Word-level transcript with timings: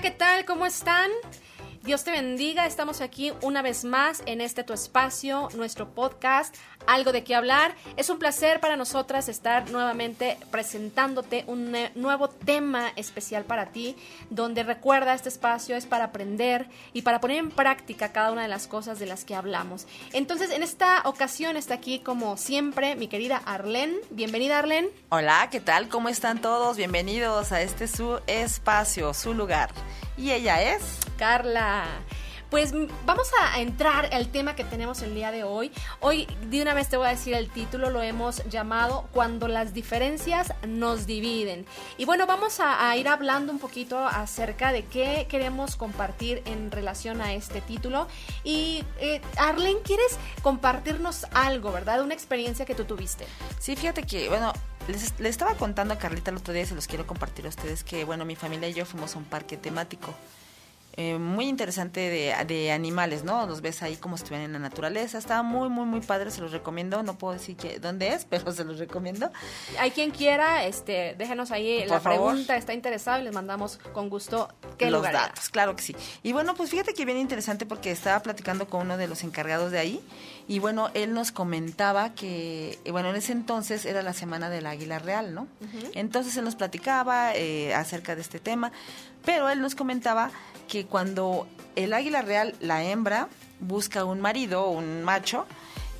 ¿qué 0.00 0.10
tal? 0.10 0.46
¿Cómo 0.46 0.64
están? 0.64 1.10
Dios 1.82 2.04
te 2.04 2.10
bendiga, 2.10 2.64
estamos 2.64 3.02
aquí 3.02 3.34
una 3.42 3.60
vez 3.60 3.84
más 3.84 4.22
en 4.24 4.40
este 4.40 4.64
tu 4.64 4.72
espacio, 4.72 5.48
nuestro 5.54 5.94
podcast, 5.94 6.56
algo 6.90 7.12
de 7.12 7.22
qué 7.22 7.36
hablar. 7.36 7.74
Es 7.96 8.10
un 8.10 8.18
placer 8.18 8.58
para 8.58 8.76
nosotras 8.76 9.28
estar 9.28 9.70
nuevamente 9.70 10.36
presentándote 10.50 11.44
un 11.46 11.76
nuevo 11.94 12.28
tema 12.28 12.88
especial 12.96 13.44
para 13.44 13.66
ti, 13.66 13.96
donde 14.28 14.64
recuerda 14.64 15.14
este 15.14 15.28
espacio 15.28 15.76
es 15.76 15.86
para 15.86 16.06
aprender 16.06 16.66
y 16.92 17.02
para 17.02 17.20
poner 17.20 17.38
en 17.38 17.50
práctica 17.50 18.10
cada 18.10 18.32
una 18.32 18.42
de 18.42 18.48
las 18.48 18.66
cosas 18.66 18.98
de 18.98 19.06
las 19.06 19.24
que 19.24 19.36
hablamos. 19.36 19.86
Entonces, 20.12 20.50
en 20.50 20.64
esta 20.64 21.02
ocasión 21.04 21.56
está 21.56 21.74
aquí 21.74 22.00
como 22.00 22.36
siempre 22.36 22.96
mi 22.96 23.06
querida 23.06 23.40
Arlen. 23.46 23.96
Bienvenida 24.10 24.58
Arlen. 24.58 24.88
Hola, 25.10 25.48
¿qué 25.50 25.60
tal? 25.60 25.88
¿Cómo 25.88 26.08
están 26.08 26.40
todos? 26.40 26.76
Bienvenidos 26.76 27.52
a 27.52 27.62
este 27.62 27.86
su 27.86 28.20
espacio, 28.26 29.14
su 29.14 29.32
lugar. 29.32 29.70
Y 30.16 30.32
ella 30.32 30.60
es... 30.74 30.82
Carla. 31.16 31.84
Pues 32.50 32.72
vamos 33.06 33.28
a 33.40 33.60
entrar 33.60 34.12
al 34.12 34.26
tema 34.26 34.56
que 34.56 34.64
tenemos 34.64 35.02
el 35.02 35.14
día 35.14 35.30
de 35.30 35.44
hoy. 35.44 35.70
Hoy 36.00 36.26
de 36.48 36.60
una 36.60 36.74
vez 36.74 36.88
te 36.88 36.96
voy 36.96 37.06
a 37.06 37.10
decir 37.10 37.32
el 37.34 37.48
título, 37.48 37.90
lo 37.90 38.02
hemos 38.02 38.44
llamado 38.50 39.08
Cuando 39.12 39.46
las 39.46 39.72
diferencias 39.72 40.52
nos 40.66 41.06
dividen. 41.06 41.64
Y 41.96 42.06
bueno, 42.06 42.26
vamos 42.26 42.58
a, 42.58 42.96
ir 42.96 43.06
hablando 43.06 43.52
un 43.52 43.60
poquito 43.60 44.04
acerca 44.04 44.72
de 44.72 44.84
qué 44.84 45.28
queremos 45.30 45.76
compartir 45.76 46.42
en 46.44 46.72
relación 46.72 47.20
a 47.20 47.34
este 47.34 47.60
título. 47.60 48.08
Y 48.42 48.84
eh, 48.98 49.20
Arlene, 49.36 49.82
¿quieres 49.84 50.18
compartirnos 50.42 51.26
algo, 51.32 51.70
verdad? 51.70 52.02
Una 52.02 52.14
experiencia 52.14 52.66
que 52.66 52.74
tú 52.74 52.84
tuviste. 52.84 53.26
Sí, 53.60 53.76
fíjate 53.76 54.02
que, 54.02 54.28
bueno, 54.28 54.52
les, 54.88 55.14
estaba 55.20 55.54
contando 55.54 55.94
a 55.94 55.98
Carlita 55.98 56.32
el 56.32 56.38
otro 56.38 56.52
día 56.52 56.66
se 56.66 56.74
los 56.74 56.88
quiero 56.88 57.06
compartir 57.06 57.46
a 57.46 57.48
ustedes 57.48 57.84
que, 57.84 58.04
bueno, 58.04 58.24
mi 58.24 58.34
familia 58.34 58.68
y 58.68 58.74
yo 58.74 58.84
fuimos 58.84 59.14
a 59.14 59.18
un 59.18 59.24
parque 59.24 59.56
temático. 59.56 60.12
Eh, 60.96 61.18
muy 61.18 61.46
interesante 61.46 62.00
de, 62.00 62.34
de, 62.46 62.72
animales, 62.72 63.22
¿no? 63.22 63.46
Los 63.46 63.60
ves 63.60 63.82
ahí 63.82 63.96
como 63.96 64.16
si 64.16 64.24
estuvieran 64.24 64.46
en 64.46 64.52
la 64.54 64.58
naturaleza. 64.58 65.18
Estaba 65.18 65.42
muy, 65.42 65.68
muy, 65.68 65.84
muy 65.84 66.00
padre, 66.00 66.30
se 66.30 66.40
los 66.40 66.50
recomiendo. 66.52 67.02
No 67.02 67.16
puedo 67.16 67.34
decir 67.34 67.56
que, 67.56 67.78
dónde 67.78 68.08
es, 68.08 68.24
pero 68.30 68.50
se 68.52 68.64
los 68.64 68.78
recomiendo. 68.78 69.30
Hay 69.78 69.92
quien 69.92 70.10
quiera, 70.10 70.64
este, 70.64 71.14
déjenos 71.16 71.52
ahí 71.52 71.84
la 71.86 72.00
pregunta, 72.00 72.56
está 72.56 72.74
interesado 72.74 73.20
y 73.20 73.24
les 73.24 73.32
mandamos 73.32 73.78
con 73.92 74.08
gusto 74.08 74.48
qué 74.78 74.90
los 74.90 75.02
datos. 75.02 75.48
Claro 75.48 75.76
que 75.76 75.82
sí. 75.82 75.96
Y 76.22 76.32
bueno, 76.32 76.54
pues 76.54 76.70
fíjate 76.70 76.92
que 76.92 77.04
bien 77.04 77.18
interesante 77.18 77.66
porque 77.66 77.90
estaba 77.90 78.20
platicando 78.20 78.68
con 78.68 78.82
uno 78.82 78.96
de 78.96 79.06
los 79.06 79.22
encargados 79.22 79.70
de 79.70 79.78
ahí 79.78 80.02
y 80.48 80.58
bueno, 80.58 80.90
él 80.94 81.14
nos 81.14 81.30
comentaba 81.30 82.12
que, 82.14 82.78
eh, 82.84 82.90
bueno, 82.90 83.10
en 83.10 83.16
ese 83.16 83.30
entonces 83.30 83.86
era 83.86 84.02
la 84.02 84.12
semana 84.12 84.50
del 84.50 84.66
águila 84.66 84.98
real, 84.98 85.32
¿no? 85.32 85.46
Entonces 85.94 86.36
él 86.36 86.44
nos 86.44 86.56
platicaba 86.56 87.34
eh, 87.36 87.72
acerca 87.72 88.16
de 88.16 88.20
este 88.20 88.40
tema, 88.40 88.72
pero 89.24 89.48
él 89.48 89.60
nos 89.60 89.76
comentaba 89.76 90.32
que 90.70 90.86
cuando 90.86 91.46
el 91.74 91.92
águila 91.92 92.22
real, 92.22 92.54
la 92.60 92.84
hembra, 92.84 93.28
busca 93.58 94.04
un 94.04 94.20
marido, 94.20 94.68
un 94.68 95.02
macho, 95.02 95.46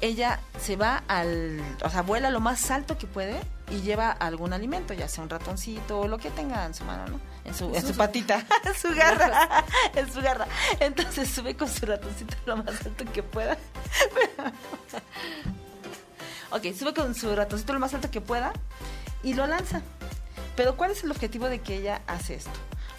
ella 0.01 0.39
se 0.61 0.77
va 0.77 1.03
al, 1.09 1.61
o 1.85 1.91
sea, 1.91 2.03
vuela 2.03 2.31
lo 2.31 2.39
más 2.39 2.71
alto 2.71 2.97
que 2.97 3.09
puede 3.09 3.41
y 3.71 3.81
lleva 3.81 4.13
algún 4.13 4.53
alimento, 4.53 4.95
ya 4.95 5.09
sea 5.09 5.25
un 5.25 5.29
ratoncito 5.29 6.01
o 6.01 6.09
lo 6.09 6.19
que 6.19 6.31
tenga 6.31 6.65
en 6.65 6.75
su 6.75 6.85
mano, 6.85 7.09
¿no? 7.09 7.21
En 7.45 7.53
su, 7.53 7.75
en 7.75 7.85
su 7.85 7.97
patita, 7.97 8.47
en 8.65 8.75
su 8.75 8.95
garra, 8.95 9.65
en 9.95 10.11
su 10.11 10.23
garra. 10.23 10.47
Entonces 10.79 11.29
sube 11.29 11.57
con 11.57 11.69
su 11.69 11.85
ratoncito 11.85 12.37
lo 12.47 12.59
más 12.59 12.87
alto 12.87 13.05
que 13.13 13.25
pueda. 13.25 13.53
ok, 16.53 16.63
sube 16.79 16.95
con 16.95 17.17
su 17.17 17.35
ratoncito 17.35 17.73
lo 17.73 17.81
más 17.81 17.93
alto 17.93 18.09
que 18.09 18.21
pueda 18.21 18.53
y 19.25 19.35
lo 19.35 19.49
lanza. 19.49 19.83
Pero 20.55 20.77
¿cuál 20.77 20.93
es 20.93 21.03
el 21.03 21.11
objetivo 21.11 21.49
de 21.49 21.61
que 21.61 21.77
ella 21.77 22.03
hace 22.07 22.37
esto? 22.37 22.53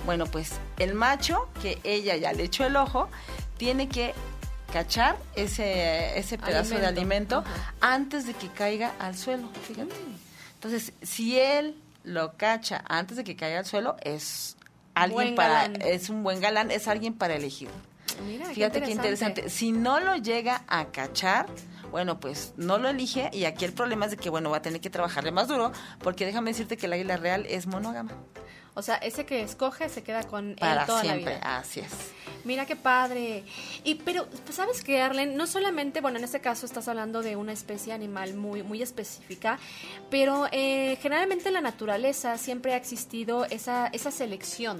Bueno, 0.06 0.26
pues 0.26 0.54
el 0.80 0.96
macho, 0.96 1.48
que 1.62 1.80
ella 1.84 2.16
ya 2.16 2.34
le 2.34 2.44
echó 2.44 2.66
el 2.66 2.76
ojo, 2.76 3.10
tiene 3.58 3.88
que 3.88 4.14
cachar 4.72 5.18
ese, 5.36 6.18
ese 6.18 6.38
pedazo 6.38 6.76
de 6.76 6.88
alimento 6.88 7.44
antes 7.82 8.26
de 8.26 8.34
que 8.34 8.48
caiga 8.48 8.94
al 9.00 9.18
suelo, 9.18 9.50
fíjate. 9.68 9.94
Entonces, 10.56 10.94
si 11.02 11.40
él 11.40 11.76
lo 12.04 12.34
cacha 12.38 12.84
antes 12.88 13.18
de 13.18 13.24
que 13.24 13.36
caiga 13.36 13.60
al 13.60 13.66
suelo, 13.66 13.96
es 14.02 14.58
alguien 14.96 15.36
para, 15.36 15.66
es 15.66 16.10
un 16.10 16.24
buen 16.24 16.40
galán, 16.40 16.72
es 16.72 16.88
alguien 16.88 17.14
para 17.14 17.36
elegir. 17.36 17.70
Fíjate 18.54 18.82
qué 18.82 18.92
interesante. 18.92 19.50
Si 19.50 19.72
no 19.72 20.00
lo 20.00 20.16
llega 20.16 20.64
a 20.68 20.86
cachar, 20.86 21.48
bueno, 21.92 22.20
pues 22.20 22.54
no 22.58 22.78
lo 22.78 22.90
elige 22.90 23.30
y 23.34 23.46
aquí 23.46 23.66
el 23.66 23.74
problema 23.74 24.06
es 24.06 24.12
de 24.12 24.18
que, 24.18 24.30
bueno, 24.30 24.50
va 24.50 24.58
a 24.58 24.62
tener 24.62 24.80
que 24.82 24.90
trabajarle 24.90 25.32
más 25.32 25.48
duro 25.48 25.72
porque 26.00 26.26
déjame 26.26 26.52
decirte 26.52 26.78
que 26.78 26.86
el 26.86 26.94
águila 26.94 27.18
real 27.18 27.46
es 27.50 27.68
monógama. 27.68 28.12
O 28.74 28.82
sea, 28.82 28.96
ese 28.96 29.26
que 29.26 29.42
escoge 29.42 29.90
se 29.90 30.02
queda 30.02 30.24
con 30.24 30.56
Para 30.60 30.82
él 30.82 30.88
toda 30.88 31.02
siempre, 31.02 31.26
la 31.26 31.40
vida. 31.40 31.58
Así 31.58 31.82
es. 31.82 31.92
Mira 32.46 32.66
qué 32.66 32.76
padre. 32.76 33.44
Y 33.84 33.96
pero 33.96 34.28
pues, 34.28 34.56
sabes 34.56 34.84
que 34.84 35.02
Arlen, 35.02 35.36
no 35.36 35.46
solamente, 35.46 36.02
bueno, 36.02 36.18
en 36.18 36.24
este 36.24 36.40
caso 36.40 36.66
estás 36.66 36.88
hablando 36.88 37.22
de 37.22 37.36
una 37.36 37.52
especie 37.52 37.94
animal 37.94 38.34
muy 38.34 38.64
muy 38.64 38.82
específica, 38.82 39.60
pero 40.10 40.48
eh, 40.52 40.98
generalmente 41.02 41.50
en 41.50 41.56
la 41.56 41.62
naturaleza 41.62 42.38
siempre 42.38 42.74
ha 42.74 42.78
existido 42.78 43.46
esa 43.46 43.88
esa 43.88 44.12
selección 44.12 44.78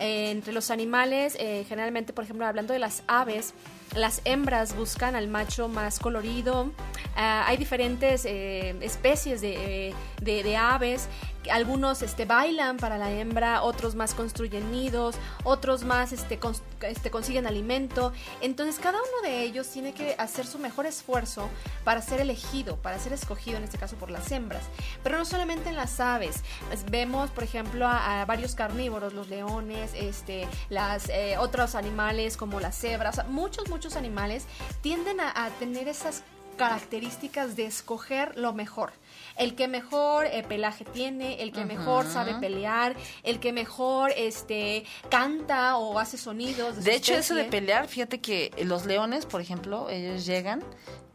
eh, 0.00 0.30
entre 0.30 0.52
los 0.52 0.70
animales. 0.70 1.36
Eh, 1.38 1.64
generalmente, 1.68 2.12
por 2.12 2.24
ejemplo, 2.24 2.46
hablando 2.46 2.72
de 2.72 2.80
las 2.80 3.02
aves 3.06 3.54
las 3.94 4.20
hembras 4.24 4.76
buscan 4.76 5.16
al 5.16 5.28
macho 5.28 5.68
más 5.68 5.98
colorido. 5.98 6.70
Ah, 7.16 7.44
hay 7.46 7.56
diferentes 7.56 8.24
eh, 8.24 8.76
especies 8.82 9.40
de, 9.40 9.94
de, 10.20 10.56
aves. 10.56 11.08
Algunos 11.50 12.02
este, 12.02 12.26
bailan 12.26 12.76
para 12.76 12.98
la 12.98 13.10
hembra, 13.10 13.62
otros 13.62 13.94
más 13.94 14.14
construyen 14.14 14.70
nidos, 14.70 15.16
otros 15.42 15.84
más 15.84 16.12
este, 16.12 16.38
este, 16.82 17.10
consiguen 17.10 17.46
alimento. 17.46 18.12
Entonces 18.42 18.78
cada 18.78 18.98
uno 18.98 19.22
de 19.28 19.42
ellos 19.42 19.68
tiene 19.68 19.92
que 19.92 20.14
hacer 20.18 20.46
su 20.46 20.58
mejor 20.58 20.86
esfuerzo 20.86 21.48
para 21.82 22.02
ser 22.02 22.20
elegido, 22.20 22.76
para 22.76 22.98
ser 22.98 23.12
escogido 23.14 23.56
en 23.56 23.64
este 23.64 23.78
caso 23.78 23.96
por 23.96 24.10
las 24.10 24.30
hembras. 24.30 24.62
Pero 25.02 25.18
no 25.18 25.24
solamente 25.24 25.70
en 25.70 25.76
las 25.76 25.98
aves. 25.98 26.42
Vemos, 26.90 27.30
por 27.30 27.42
ejemplo, 27.42 27.86
a, 27.88 28.24
varios 28.26 28.54
carnívoros, 28.54 29.14
los 29.14 29.28
leones, 29.28 29.89
este, 29.94 30.46
las, 30.68 31.08
eh, 31.08 31.36
otros 31.38 31.74
animales 31.74 32.36
como 32.36 32.60
las 32.60 32.78
cebras, 32.78 33.26
muchos, 33.28 33.68
muchos 33.68 33.80
muchos 33.80 33.96
animales 33.96 34.44
tienden 34.82 35.20
a, 35.20 35.48
tener 35.58 35.88
esas 35.88 36.22
características 36.58 37.56
de 37.56 37.64
escoger 37.64 38.36
lo 38.36 38.52
mejor. 38.52 38.92
El 39.38 39.54
que 39.54 39.68
mejor 39.68 40.26
eh, 40.26 40.44
pelaje 40.46 40.84
tiene, 40.84 41.42
el 41.42 41.50
que 41.50 41.64
mejor 41.64 42.04
sabe 42.06 42.34
pelear, 42.34 42.94
el 43.22 43.40
que 43.40 43.54
mejor 43.54 44.12
este 44.14 44.84
canta 45.08 45.78
o 45.78 45.98
hace 45.98 46.18
sonidos. 46.18 46.84
De, 46.84 46.94
hecho, 46.94 47.14
eso 47.14 47.34
de 47.34 47.44
pelear, 47.44 47.88
fíjate 47.88 48.20
que 48.20 48.52
los 48.66 48.84
leones, 48.84 49.24
por 49.24 49.40
ejemplo, 49.40 49.88
ellos 49.88 50.26
llegan, 50.26 50.62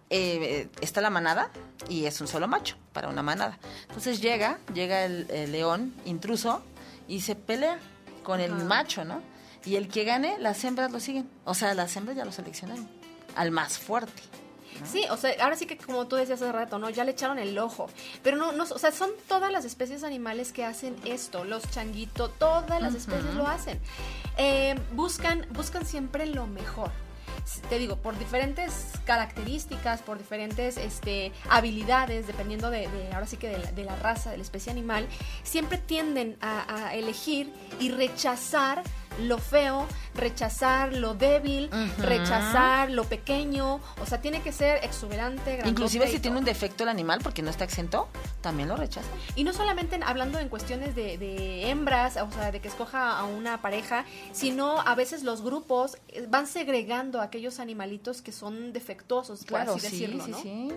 eh, 0.10 0.68
está 0.82 1.02
la 1.02 1.12
manada 1.12 1.52
y 1.88 2.06
es 2.06 2.20
un 2.20 2.28
solo 2.28 2.48
macho 2.48 2.78
para 2.94 3.10
una 3.10 3.22
manada. 3.22 3.60
Entonces 3.84 4.22
llega, 4.22 4.58
llega 4.74 5.06
el, 5.06 5.52
león 5.52 5.94
intruso 6.04 6.64
y 7.08 7.22
se 7.22 7.36
pelea 7.36 7.78
con 8.26 8.42
el 8.42 8.52
macho, 8.52 9.06
¿no? 9.06 9.22
Y 9.64 9.78
el 9.78 9.88
que 9.88 10.04
gane, 10.04 10.38
las 10.40 10.62
hembras 10.66 10.92
lo 10.92 11.00
siguen. 11.00 11.30
O 11.46 11.54
sea, 11.54 11.74
las 11.74 11.96
hembras 11.96 12.18
ya 12.18 12.26
lo 12.26 12.34
seleccionan 12.34 12.90
al 13.36 13.52
más 13.52 13.78
fuerte. 13.78 14.22
Sí, 14.84 15.06
o 15.10 15.16
sea, 15.16 15.34
ahora 15.42 15.56
sí 15.56 15.66
que 15.66 15.78
como 15.78 16.06
tú 16.06 16.18
decías 16.18 16.42
hace 16.42 16.52
rato, 16.52 16.78
¿no? 16.80 16.90
Ya 16.90 17.06
le 17.06 17.12
echaron 17.12 17.40
el 17.40 17.58
ojo. 17.58 17.88
Pero 18.22 18.36
no, 18.36 18.52
no, 18.52 18.64
o 18.64 18.78
sea, 18.78 18.92
son 18.92 19.12
todas 19.30 19.50
las 19.50 19.64
especies 19.64 20.04
animales 20.04 20.52
que 20.52 20.66
hacen 20.66 20.98
esto. 21.06 21.46
Los 21.46 21.70
changuitos, 21.72 22.38
todas 22.38 22.82
las 22.82 22.94
especies 22.94 23.34
lo 23.36 23.48
hacen. 23.48 23.80
Eh, 24.38 24.76
buscan, 24.92 25.48
buscan 25.52 25.86
siempre 25.86 26.26
lo 26.26 26.46
mejor 26.46 26.92
te 27.70 27.80
digo, 27.80 27.98
por 27.98 28.18
diferentes 28.18 28.92
características, 29.06 30.02
por 30.02 30.18
diferentes 30.18 30.78
este, 30.78 31.32
habilidades, 31.50 32.28
dependiendo 32.28 32.70
de, 32.70 32.88
ahora 33.14 33.28
sí 33.28 33.38
que 33.38 33.50
de 33.50 33.84
la, 33.84 33.96
raza, 33.98 34.32
de 34.32 34.38
la 34.38 34.44
especie 34.44 34.72
animal, 34.72 35.08
siempre 35.44 35.78
tienden 35.78 36.38
a, 36.42 36.94
elegir 36.96 37.54
y 37.80 37.90
rechazar 37.92 38.82
lo 39.20 39.38
feo, 39.38 39.88
rechazar 40.14 40.94
lo 40.94 41.14
débil, 41.14 41.70
rechazar 42.00 42.92
lo 42.92 43.04
pequeño, 43.06 43.80
o 44.02 44.06
sea, 44.06 44.22
tiene 44.22 44.42
que 44.42 44.52
ser 44.52 44.84
exuberante. 44.84 45.62
Inclusive 45.66 46.08
si 46.08 46.20
tiene 46.20 46.38
un 46.38 46.46
defecto 46.46 46.84
el 46.84 46.90
animal 46.90 47.20
porque 47.22 47.42
no 47.42 47.50
está 47.50 47.64
exento, 47.64 48.08
también 48.42 48.70
lo 48.70 48.76
rechaza. 48.76 49.08
Y 49.36 49.44
no 49.44 49.54
solamente 49.54 50.00
hablando 50.06 50.40
en 50.40 50.50
cuestiones 50.50 50.96
de, 50.96 51.18
de, 51.18 51.70
hembras, 51.70 52.18
o 52.18 52.32
sea, 52.32 52.52
de 52.52 52.60
que 52.60 52.68
escoja 52.68 53.18
a 53.18 53.26
una 53.26 53.62
pareja, 53.62 54.06
sino 54.32 54.80
a 54.82 54.96
veces 54.96 55.24
los 55.24 55.42
grupos 55.42 55.98
van 56.30 56.48
segregando 56.48 57.22
a 57.22 57.24
aquellos 57.24 57.60
animalitos 57.60 58.22
que 58.22 58.32
son 58.32 58.74
defectuosos, 58.74 59.44
claro, 59.46 59.74
por 59.74 59.82
así 59.82 59.90
decirlo, 59.90 60.28
¿no? 60.28 60.42
Sí, 60.42 60.72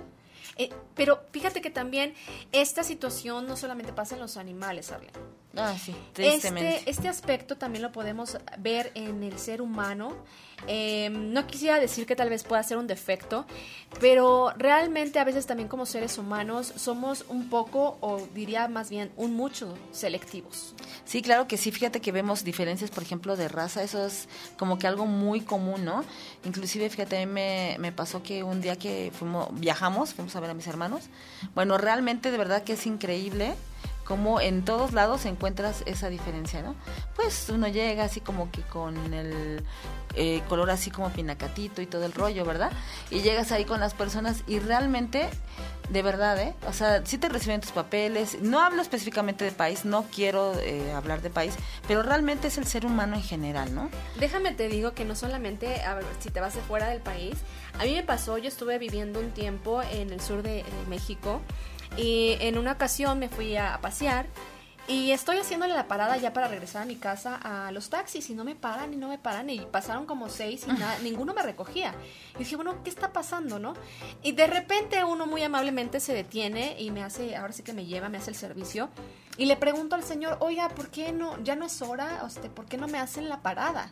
eh, 0.56 0.70
pero 0.94 1.20
fíjate 1.30 1.60
que 1.60 1.70
también 1.70 2.14
esta 2.52 2.82
situación 2.82 3.46
no 3.46 3.56
solamente 3.56 3.92
pasa 3.92 4.16
en 4.16 4.20
los 4.20 4.36
animales, 4.36 4.90
Arlen. 4.90 5.12
Ah, 5.56 5.74
sí, 5.82 5.90
Este, 5.92 6.22
tristemente. 6.30 6.82
este 6.90 7.08
aspecto 7.08 7.56
también 7.56 7.82
lo 7.82 7.90
podemos 7.90 8.36
ver 8.58 8.92
en 8.94 9.22
el 9.22 9.38
ser 9.38 9.62
humano. 9.62 10.14
Eh, 10.66 11.08
no 11.10 11.46
quisiera 11.46 11.78
decir 11.80 12.04
que 12.04 12.16
tal 12.16 12.28
vez 12.28 12.42
pueda 12.44 12.62
ser 12.62 12.76
un 12.78 12.86
defecto, 12.86 13.46
pero 14.00 14.52
realmente 14.56 15.18
a 15.20 15.24
veces 15.24 15.46
también 15.46 15.68
como 15.68 15.86
seres 15.86 16.18
humanos 16.18 16.72
somos 16.76 17.24
un 17.28 17.48
poco, 17.48 17.96
o 18.00 18.26
diría 18.34 18.68
más 18.68 18.90
bien 18.90 19.10
un 19.16 19.34
mucho, 19.34 19.76
selectivos. 19.92 20.74
Sí, 21.04 21.22
claro 21.22 21.46
que 21.48 21.56
sí. 21.56 21.70
Fíjate 21.72 22.00
que 22.00 22.12
vemos 22.12 22.44
diferencias, 22.44 22.90
por 22.90 23.02
ejemplo, 23.02 23.36
de 23.36 23.48
raza. 23.48 23.82
Eso 23.82 24.04
es 24.04 24.28
como 24.58 24.78
que 24.78 24.86
algo 24.86 25.06
muy 25.06 25.40
común, 25.40 25.84
¿no? 25.84 26.04
Inclusive, 26.44 26.90
fíjate, 26.90 27.22
a 27.22 27.26
mí 27.26 27.32
me, 27.32 27.76
me 27.78 27.92
pasó 27.92 28.22
que 28.22 28.42
un 28.42 28.60
día 28.60 28.76
que 28.76 29.12
fuimos, 29.16 29.48
viajamos, 29.52 30.12
fuimos 30.12 30.34
a 30.36 30.40
ver 30.40 30.50
a 30.50 30.54
mis 30.54 30.66
hermanos. 30.66 31.04
Bueno, 31.54 31.78
realmente, 31.78 32.30
de 32.30 32.36
verdad 32.38 32.64
que 32.64 32.74
es 32.74 32.84
increíble 32.86 33.54
cómo 34.08 34.40
en 34.40 34.64
todos 34.64 34.94
lados 34.94 35.26
encuentras 35.26 35.82
esa 35.84 36.08
diferencia, 36.08 36.62
¿no? 36.62 36.74
Pues 37.14 37.50
uno 37.50 37.68
llega 37.68 38.04
así 38.04 38.22
como 38.22 38.50
que 38.50 38.62
con 38.62 39.12
el 39.12 39.62
eh, 40.14 40.40
color 40.48 40.70
así 40.70 40.90
como 40.90 41.10
pinacatito 41.10 41.82
y 41.82 41.86
todo 41.86 42.06
el 42.06 42.14
rollo, 42.14 42.46
¿verdad? 42.46 42.72
Y 43.10 43.20
llegas 43.20 43.52
ahí 43.52 43.66
con 43.66 43.80
las 43.80 43.92
personas 43.92 44.44
y 44.46 44.60
realmente, 44.60 45.28
de 45.90 46.00
verdad, 46.00 46.40
¿eh? 46.40 46.54
O 46.66 46.72
sea, 46.72 47.04
sí 47.04 47.18
te 47.18 47.28
reciben 47.28 47.60
tus 47.60 47.72
papeles. 47.72 48.40
No 48.40 48.62
hablo 48.62 48.80
específicamente 48.80 49.44
de 49.44 49.52
país, 49.52 49.84
no 49.84 50.06
quiero 50.10 50.58
eh, 50.58 50.90
hablar 50.92 51.20
de 51.20 51.28
país, 51.28 51.52
pero 51.86 52.02
realmente 52.02 52.48
es 52.48 52.56
el 52.56 52.66
ser 52.66 52.86
humano 52.86 53.14
en 53.14 53.22
general, 53.22 53.74
¿no? 53.74 53.90
Déjame 54.18 54.52
te 54.52 54.70
digo 54.70 54.94
que 54.94 55.04
no 55.04 55.16
solamente 55.16 55.82
si 56.18 56.30
te 56.30 56.40
vas 56.40 56.54
de 56.54 56.62
fuera 56.62 56.88
del 56.88 57.02
país, 57.02 57.34
a 57.78 57.84
mí 57.84 57.92
me 57.94 58.04
pasó, 58.04 58.38
yo 58.38 58.48
estuve 58.48 58.78
viviendo 58.78 59.20
un 59.20 59.32
tiempo 59.32 59.82
en 59.82 60.14
el 60.14 60.22
sur 60.22 60.42
de 60.42 60.64
México 60.88 61.42
y 61.96 62.36
en 62.40 62.58
una 62.58 62.72
ocasión 62.72 63.18
me 63.18 63.28
fui 63.28 63.56
a, 63.56 63.74
a 63.74 63.80
pasear 63.80 64.26
y 64.88 65.10
estoy 65.10 65.36
haciéndole 65.36 65.74
la 65.74 65.86
parada 65.86 66.16
ya 66.16 66.32
para 66.32 66.48
regresar 66.48 66.80
a 66.80 66.86
mi 66.86 66.96
casa 66.96 67.38
a 67.42 67.70
los 67.72 67.90
taxis 67.90 68.30
y 68.30 68.34
no 68.34 68.42
me 68.42 68.54
paran 68.54 68.94
y 68.94 68.96
no 68.96 69.08
me 69.08 69.18
paran 69.18 69.50
y 69.50 69.60
pasaron 69.60 70.06
como 70.06 70.30
seis 70.30 70.64
y 70.66 70.72
nada, 70.72 70.98
ninguno 71.02 71.34
me 71.34 71.42
recogía. 71.42 71.94
Y 72.36 72.38
dije, 72.38 72.56
bueno, 72.56 72.82
¿qué 72.82 72.88
está 72.88 73.12
pasando, 73.12 73.58
no? 73.58 73.74
Y 74.22 74.32
de 74.32 74.46
repente 74.46 75.04
uno 75.04 75.26
muy 75.26 75.42
amablemente 75.42 76.00
se 76.00 76.14
detiene 76.14 76.80
y 76.80 76.90
me 76.90 77.04
hace, 77.04 77.36
ahora 77.36 77.52
sí 77.52 77.62
que 77.62 77.74
me 77.74 77.84
lleva, 77.84 78.08
me 78.08 78.16
hace 78.16 78.30
el 78.30 78.36
servicio 78.36 78.88
y 79.38 79.46
le 79.46 79.56
pregunto 79.56 79.94
al 79.94 80.02
señor, 80.02 80.36
oiga, 80.40 80.68
¿por 80.68 80.88
qué 80.88 81.12
no, 81.12 81.42
ya 81.44 81.54
no 81.54 81.64
es 81.64 81.80
hora, 81.80 82.24
este, 82.26 82.50
¿por 82.50 82.66
qué 82.66 82.76
no 82.76 82.88
me 82.88 82.98
hacen 82.98 83.28
la 83.28 83.40
parada? 83.40 83.88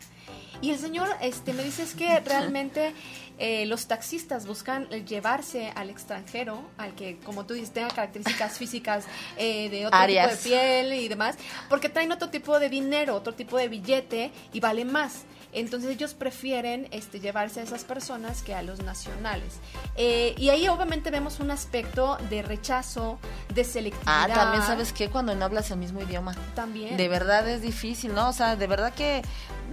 Y 0.61 0.71
el 0.71 0.77
señor 0.77 1.07
este, 1.21 1.53
me 1.53 1.63
dice 1.63 1.83
es 1.83 1.95
que 1.95 2.19
realmente 2.19 2.93
eh, 3.37 3.65
los 3.65 3.87
taxistas 3.87 4.45
buscan 4.45 4.89
llevarse 5.05 5.71
al 5.73 5.89
extranjero, 5.89 6.61
al 6.77 6.95
que, 6.95 7.17
como 7.19 7.45
tú 7.45 7.53
dices, 7.53 7.71
tenga 7.71 7.87
características 7.87 8.57
físicas 8.57 9.05
eh, 9.37 9.69
de 9.69 9.87
otro 9.87 9.99
tipo 10.05 10.27
de 10.27 10.35
piel 10.35 10.93
y 10.93 11.07
demás, 11.07 11.37
porque 11.69 11.87
traen 11.87 12.11
otro 12.11 12.29
tipo 12.29 12.59
de 12.59 12.67
dinero, 12.69 13.15
otro 13.15 13.33
tipo 13.33 13.57
de 13.57 13.69
billete 13.69 14.31
y 14.51 14.59
vale 14.59 14.83
más. 14.83 15.23
Entonces 15.53 15.91
ellos 15.91 16.13
prefieren 16.13 16.87
este, 16.91 17.19
llevarse 17.19 17.61
a 17.61 17.63
esas 17.63 17.83
personas 17.83 18.43
que 18.43 18.53
a 18.53 18.61
los 18.61 18.81
nacionales. 18.83 19.59
Eh, 19.95 20.35
y 20.37 20.49
ahí 20.49 20.67
obviamente 20.67 21.09
vemos 21.09 21.39
un 21.39 21.51
aspecto 21.51 22.17
de 22.29 22.41
rechazo, 22.41 23.17
de 23.57 23.63
selectividad. 23.65 24.31
Ah, 24.31 24.33
también 24.33 24.63
sabes 24.63 24.93
que 24.93 25.09
cuando 25.09 25.35
no 25.35 25.43
hablas 25.43 25.69
el 25.71 25.77
mismo 25.77 26.01
idioma. 26.01 26.35
También. 26.55 26.95
De 26.95 27.09
verdad 27.09 27.47
es 27.49 27.61
difícil, 27.61 28.13
¿no? 28.13 28.29
O 28.29 28.33
sea, 28.33 28.55
de 28.55 28.67
verdad 28.67 28.93
que, 28.93 29.23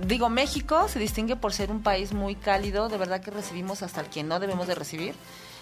digo, 0.06 0.28
México 0.28 0.88
se 0.88 0.98
distingue 0.98 1.36
por 1.36 1.52
ser 1.52 1.70
un 1.70 1.82
país 1.82 2.12
muy 2.12 2.34
cálido, 2.34 2.88
de 2.88 2.96
verdad 2.98 3.20
que 3.20 3.30
recibimos 3.30 3.82
hasta 3.82 4.00
el 4.00 4.08
que 4.08 4.22
no 4.24 4.40
debemos 4.40 4.66
de 4.66 4.74
recibir, 4.74 5.14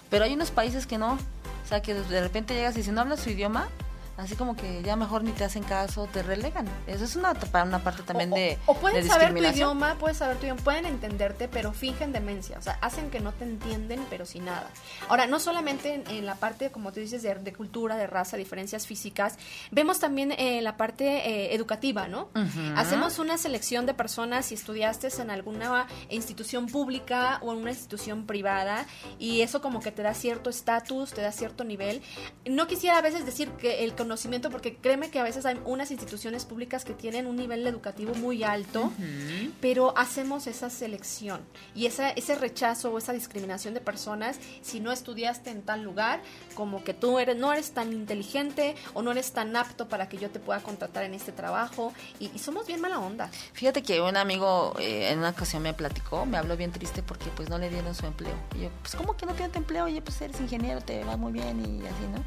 pero 0.09 0.25
hay 0.25 0.33
unos 0.33 0.51
países 0.51 0.87
que 0.87 0.99
no, 0.99 1.15
o 1.15 1.69
sea, 1.69 1.83
que 1.83 1.95
de 1.95 2.21
repente 2.23 2.55
llegas 2.55 2.77
y 2.77 2.83
si 2.85 2.93
no 2.93 3.01
hablas 3.01 3.21
su 3.21 3.31
idioma, 3.31 3.69
así 4.17 4.37
como 4.37 4.57
que 4.57 4.83
ya 4.83 4.97
mejor 4.97 5.25
ni 5.25 5.33
te 5.33 5.45
hacen 5.45 5.63
caso, 5.63 6.09
te 6.13 6.23
relegan. 6.23 6.67
Eso 6.87 7.05
es 7.05 7.17
una, 7.17 7.35
una 7.65 7.79
parte 7.83 8.03
también 8.03 8.33
o, 8.33 8.37
de 8.37 8.59
o, 8.67 8.73
o 8.73 8.75
pueden 8.77 9.03
de 9.03 9.09
saber 9.09 9.35
tu 9.35 9.43
idioma, 9.43 9.97
puedes 9.99 10.19
saber 10.19 10.37
tu 10.39 10.45
idioma, 10.45 10.63
pueden 10.63 10.87
entenderte, 10.87 11.49
pero 11.49 11.73
fingen 11.73 12.13
demencia, 12.13 12.59
o 12.59 12.63
sea, 12.63 12.79
hacen 12.81 13.11
que 13.11 13.21
no 13.21 13.33
te 13.33 13.45
entienden, 13.45 14.05
pero 14.11 14.27
sin 14.27 14.45
nada. 14.45 14.71
Ahora, 15.09 15.27
no 15.27 15.39
solamente 15.41 15.95
en, 15.95 16.07
en 16.09 16.27
la 16.27 16.37
parte, 16.37 16.71
como 16.71 16.93
tú 16.93 17.01
dices, 17.01 17.23
de, 17.23 17.35
de, 17.35 17.53
cultura, 17.53 17.97
de 17.97 18.07
raza, 18.07 18.37
diferencias 18.37 18.87
físicas, 18.87 19.37
vemos 19.71 19.99
también 19.99 20.33
eh, 20.33 20.63
la 20.63 20.77
parte 20.77 21.29
eh, 21.29 21.55
educativa, 21.55 22.09
¿no? 22.09 22.31
Uh 22.35 22.41
-huh. 22.41 22.75
Hacemos 22.77 23.19
una 23.19 23.39
selección 23.39 23.87
de 23.87 23.95
personas 23.95 24.47
si 24.47 24.55
estudiaste 24.55 25.03
en 25.21 25.31
alguna 25.31 25.87
institución 26.11 26.67
pública 26.67 27.39
o 27.43 27.53
en 27.53 27.59
una 27.59 27.71
institución 27.71 28.27
privada 28.27 28.87
y 29.19 29.41
eso 29.41 29.61
como 29.61 29.81
que 29.81 29.91
te 29.91 30.03
da 30.03 30.15
cierto 30.15 30.51
estatus, 30.51 31.13
te 31.13 31.23
da 31.23 31.33
cierto 31.33 31.65
nivel. 31.65 32.03
No 32.49 32.67
quisiera 32.67 32.99
a 32.99 33.03
veces 33.03 33.27
decir 33.27 33.51
que 33.53 33.85
el 33.85 33.95
conocimiento, 34.03 34.51
porque 34.51 34.77
créeme 34.77 35.11
que 35.11 35.19
a 35.21 35.23
veces 35.23 35.47
hay 35.47 35.61
unas 35.65 35.91
instituciones 35.91 36.45
públicas 36.45 36.85
que 36.85 36.93
tienen 36.93 37.27
un 37.27 37.37
nivel 37.37 37.67
educativo 37.67 38.15
muy 38.15 38.43
alto, 38.43 38.83
uh 38.83 38.93
-huh. 38.99 39.53
pero 39.61 39.97
hacemos 39.97 40.47
esa 40.47 40.71
selección 40.71 41.41
y 41.75 41.87
esa, 41.87 42.11
ese 42.11 42.35
rechazo 42.35 42.91
o 42.93 42.99
esa 42.99 43.13
discriminación 43.13 43.75
de 43.75 43.81
personas 43.81 44.39
si 44.63 44.81
no 44.81 44.91
estudiaste 44.93 45.51
en 45.51 45.63
tal 45.63 45.83
lugar, 45.83 46.21
como 46.55 46.83
que 46.85 46.95
tú 46.95 47.19
eres, 47.19 47.37
no 47.37 47.53
eres 47.53 47.71
tan 47.73 47.93
inteligente 47.93 48.75
o 48.95 49.03
no 49.03 49.13
eres 49.13 49.33
tan 49.33 49.55
apto 49.57 49.89
para 49.89 50.09
que 50.09 50.19
yo 50.19 50.29
te 50.31 50.41
pueda 50.41 50.61
contratar 50.61 51.05
en 51.05 51.15
este 51.15 51.33
trabajo 51.33 51.93
y, 52.19 52.31
y 52.35 52.39
somos 52.39 52.67
bien 52.67 52.81
mala 52.81 52.99
onda. 52.99 53.31
Fíjate 53.53 53.83
que 53.83 54.01
un 54.01 54.17
amigo 54.17 54.75
eh, 54.79 55.11
en 55.11 55.19
una 55.19 55.31
ocasión 55.31 55.63
me 55.63 55.75
platicó, 55.75 56.27
me 56.27 56.39
habló 56.39 56.57
bien 56.57 56.73
triste 56.73 57.03
porque 57.03 57.27
pues 57.37 57.49
no 57.49 57.59
le 57.59 57.71
dieron 57.71 57.95
su 57.95 58.07
empleo. 58.07 58.35
Y 58.57 58.63
yo, 58.63 58.71
pues 58.83 58.95
¿cómo 58.97 59.17
que 59.17 59.27
no 59.27 59.35
tienes 59.35 59.55
empleo? 59.57 59.85
Oye, 59.85 60.03
pues 60.03 60.21
eres 60.21 60.41
ingeniero, 60.41 60.81
te 60.81 61.05
va 61.05 61.17
muy 61.17 61.33
bien 61.33 61.61
y 61.61 61.87
así, 61.87 62.05
¿no? 62.13 62.23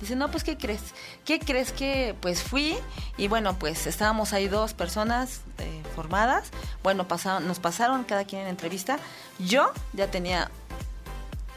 Dice, 0.00 0.14
no, 0.14 0.30
pues 0.30 0.44
¿qué 0.44 0.56
crees? 0.56 0.80
¿Qué 1.24 1.38
crees 1.40 1.72
que 1.72 2.14
pues 2.20 2.42
fui? 2.42 2.76
Y 3.16 3.28
bueno, 3.28 3.58
pues 3.58 3.86
estábamos 3.86 4.32
ahí 4.32 4.48
dos 4.48 4.74
personas 4.74 5.40
eh, 5.58 5.82
formadas. 5.94 6.50
Bueno, 6.82 7.08
pasaron, 7.08 7.46
nos 7.48 7.58
pasaron 7.58 8.04
cada 8.04 8.24
quien 8.24 8.42
en 8.42 8.48
entrevista. 8.48 8.98
Yo 9.38 9.72
ya 9.92 10.10
tenía 10.10 10.50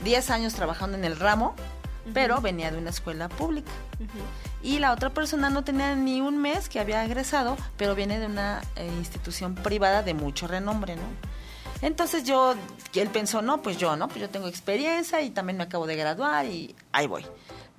10 0.04 0.30
años 0.32 0.54
trabajando 0.54 0.98
en 0.98 1.06
el 1.06 1.18
ramo, 1.20 1.56
uh 1.56 2.10
-huh. 2.10 2.14
pero 2.14 2.42
venía 2.42 2.72
de 2.72 2.78
una 2.78 2.90
escuela 2.90 3.30
pública. 3.30 3.72
Uh 4.00 4.04
-huh. 4.04 4.64
Y 4.64 4.80
la 4.80 4.92
otra 4.92 5.12
persona 5.12 5.50
no 5.50 5.64
tenía 5.64 5.96
ni 5.96 6.22
un 6.22 6.40
mes 6.40 6.68
que 6.70 6.80
había 6.80 7.06
egresado, 7.06 7.58
pero 7.78 7.96
viene 7.96 8.20
de 8.20 8.26
una 8.26 8.62
eh, 8.76 8.88
institución 8.98 9.56
privada 9.56 10.02
de 10.04 10.14
mucho 10.14 10.48
renombre, 10.48 10.96
¿no? 10.96 11.04
Entonces 11.82 12.24
yo, 12.24 12.56
él 12.94 13.10
pensó, 13.10 13.42
no, 13.42 13.62
pues 13.62 13.78
yo, 13.78 13.96
¿no? 13.96 14.08
Pues 14.08 14.22
yo 14.22 14.30
tengo 14.30 14.48
experiencia 14.48 15.22
y 15.22 15.32
también 15.32 15.58
me 15.58 15.64
acabo 15.64 15.88
de 15.88 15.96
graduar 15.96 16.46
y 16.46 16.76
ahí 16.92 17.08
voy. 17.08 17.26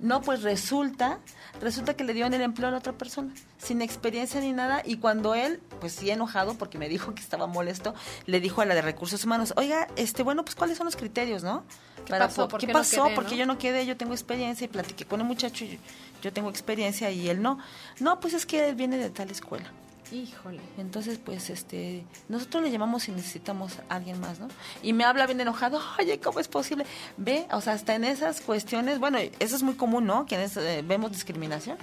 No, 0.03 0.19
pues 0.19 0.43
resulta, 0.43 1.19
resulta 1.61 1.93
que 1.93 2.03
le 2.03 2.13
dieron 2.13 2.33
el 2.33 2.41
empleo 2.41 2.67
a 2.67 2.71
la 2.71 2.79
otra 2.79 2.91
persona, 2.91 3.33
sin 3.57 3.81
experiencia 3.81 4.41
ni 4.41 4.51
nada, 4.51 4.81
y 4.83 4.97
cuando 4.97 5.33
él, 5.33 5.61
pues 5.79 5.93
sí 5.93 6.11
enojado, 6.11 6.55
porque 6.55 6.77
me 6.77 6.89
dijo 6.95 7.15
que 7.15 7.21
estaba 7.21 7.47
molesto, 7.47 7.95
le 8.25 8.41
dijo 8.41 8.61
a 8.61 8.65
la 8.65 8.75
de 8.75 8.81
recursos 8.81 9.23
humanos, 9.23 9.53
oiga, 9.55 9.87
este, 9.95 10.21
bueno, 10.21 10.43
pues 10.43 10.55
cuáles 10.55 10.77
son 10.77 10.85
los 10.87 10.97
criterios, 10.97 11.41
¿no? 11.41 11.63
¿Qué 12.03 12.11
Para, 12.11 12.27
pasó? 12.27 12.49
¿Qué, 12.49 12.67
qué 12.67 12.73
pasó? 12.73 12.97
No 12.97 13.03
quedé, 13.05 13.15
porque 13.15 13.31
¿no? 13.31 13.37
yo 13.37 13.45
no 13.45 13.57
quedé, 13.57 13.85
yo 13.85 13.95
tengo 13.95 14.11
experiencia 14.11 14.65
y 14.65 14.67
platiqué 14.67 15.05
con 15.05 15.21
el 15.21 15.25
muchacho, 15.25 15.63
y 15.63 15.79
yo 16.21 16.33
tengo 16.33 16.49
experiencia 16.49 17.09
y 17.09 17.29
él 17.29 17.41
no. 17.41 17.59
No, 18.01 18.19
pues 18.19 18.33
es 18.33 18.45
que 18.45 18.67
él 18.67 18.75
viene 18.75 18.97
de 18.97 19.09
tal 19.09 19.31
escuela. 19.31 19.71
Híjole. 20.13 20.61
Entonces, 20.77 21.17
pues, 21.17 21.49
este, 21.49 22.05
nosotros 22.29 22.61
le 22.61 22.69
llamamos 22.69 23.03
si 23.03 23.11
necesitamos 23.11 23.79
a 23.89 23.95
alguien 23.95 24.19
más, 24.19 24.39
¿no? 24.39 24.47
Y 24.83 24.93
me 24.93 25.05
habla 25.05 25.25
bien 25.25 25.41
enojado, 25.41 25.81
oye, 25.99 26.19
¿cómo 26.19 26.39
es 26.39 26.47
posible? 26.47 26.85
Ve, 27.17 27.47
o 27.51 27.61
sea, 27.61 27.73
hasta 27.73 27.95
en 27.95 28.03
esas 28.03 28.39
cuestiones, 28.41 28.99
bueno, 28.99 29.17
eso 29.17 29.55
es 29.55 29.63
muy 29.63 29.73
común, 29.73 30.05
¿no? 30.05 30.27
Que 30.27 30.43
es, 30.43 30.55
eh, 30.55 30.83
vemos 30.85 31.11
discriminación. 31.11 31.77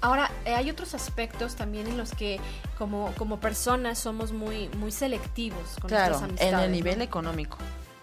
Ahora, 0.00 0.30
eh, 0.44 0.54
hay 0.54 0.70
otros 0.70 0.94
aspectos 0.94 1.56
también 1.56 1.88
en 1.88 1.96
los 1.96 2.12
que 2.12 2.38
como, 2.78 3.12
como 3.18 3.40
personas 3.40 3.98
somos 3.98 4.30
muy, 4.30 4.68
muy 4.76 4.92
selectivos 4.92 5.76
con 5.80 5.88
claro, 5.88 6.10
nuestras 6.10 6.30
amistades. 6.30 6.54
en 6.54 6.60
el 6.60 6.70
nivel 6.70 6.98
¿no? 6.98 7.04
económico, 7.04 7.58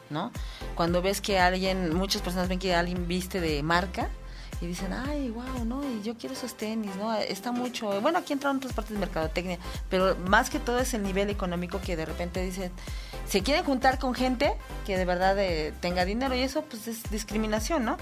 ¿no? 0.10 0.34
Cuando 0.76 1.02
ves 1.02 1.22
que 1.22 1.40
alguien, 1.40 1.96
muchas 1.96 2.22
personas 2.22 2.50
ven 2.50 2.60
que 2.60 2.76
alguien 2.76 3.08
viste 3.08 3.40
de 3.40 3.64
marca, 3.64 4.10
y 4.62 4.68
dicen, 4.68 4.94
ay, 4.94 5.30
wow, 5.30 5.66
¿no? 5.66 5.84
Y 5.84 6.02
yo 6.02 6.16
quiero 6.18 6.34
esos 6.34 6.56
tenis, 6.56 6.96
¿no? 6.96 7.14
Está 7.14 7.52
mucho, 7.52 8.02
bueno, 8.02 8.20
aquí 8.20 8.34
entran 8.34 8.58
otras 8.58 8.74
partes 8.74 8.94
de 8.94 9.00
mercadotecnia, 9.00 9.60
pero 9.90 10.16
más 10.16 10.50
que 10.50 10.60
todo 10.60 10.80
es 10.80 10.94
el 10.94 11.04
nivel 11.04 11.30
económico 11.30 11.82
que 11.82 11.96
de 11.96 12.06
repente 12.06 12.42
dicen, 12.42 12.72
se 13.28 13.42
quieren 13.42 13.64
juntar 13.64 14.00
con 14.00 14.14
gente 14.14 14.56
que 14.86 14.98
de 14.98 15.06
verdad 15.06 15.38
eh, 15.40 15.74
tenga 15.82 16.06
dinero 16.06 16.36
y 16.36 16.42
eso 16.42 16.64
pues 16.64 16.88
es 16.88 17.04
discriminación, 17.10 17.86
¿no? 17.86 17.98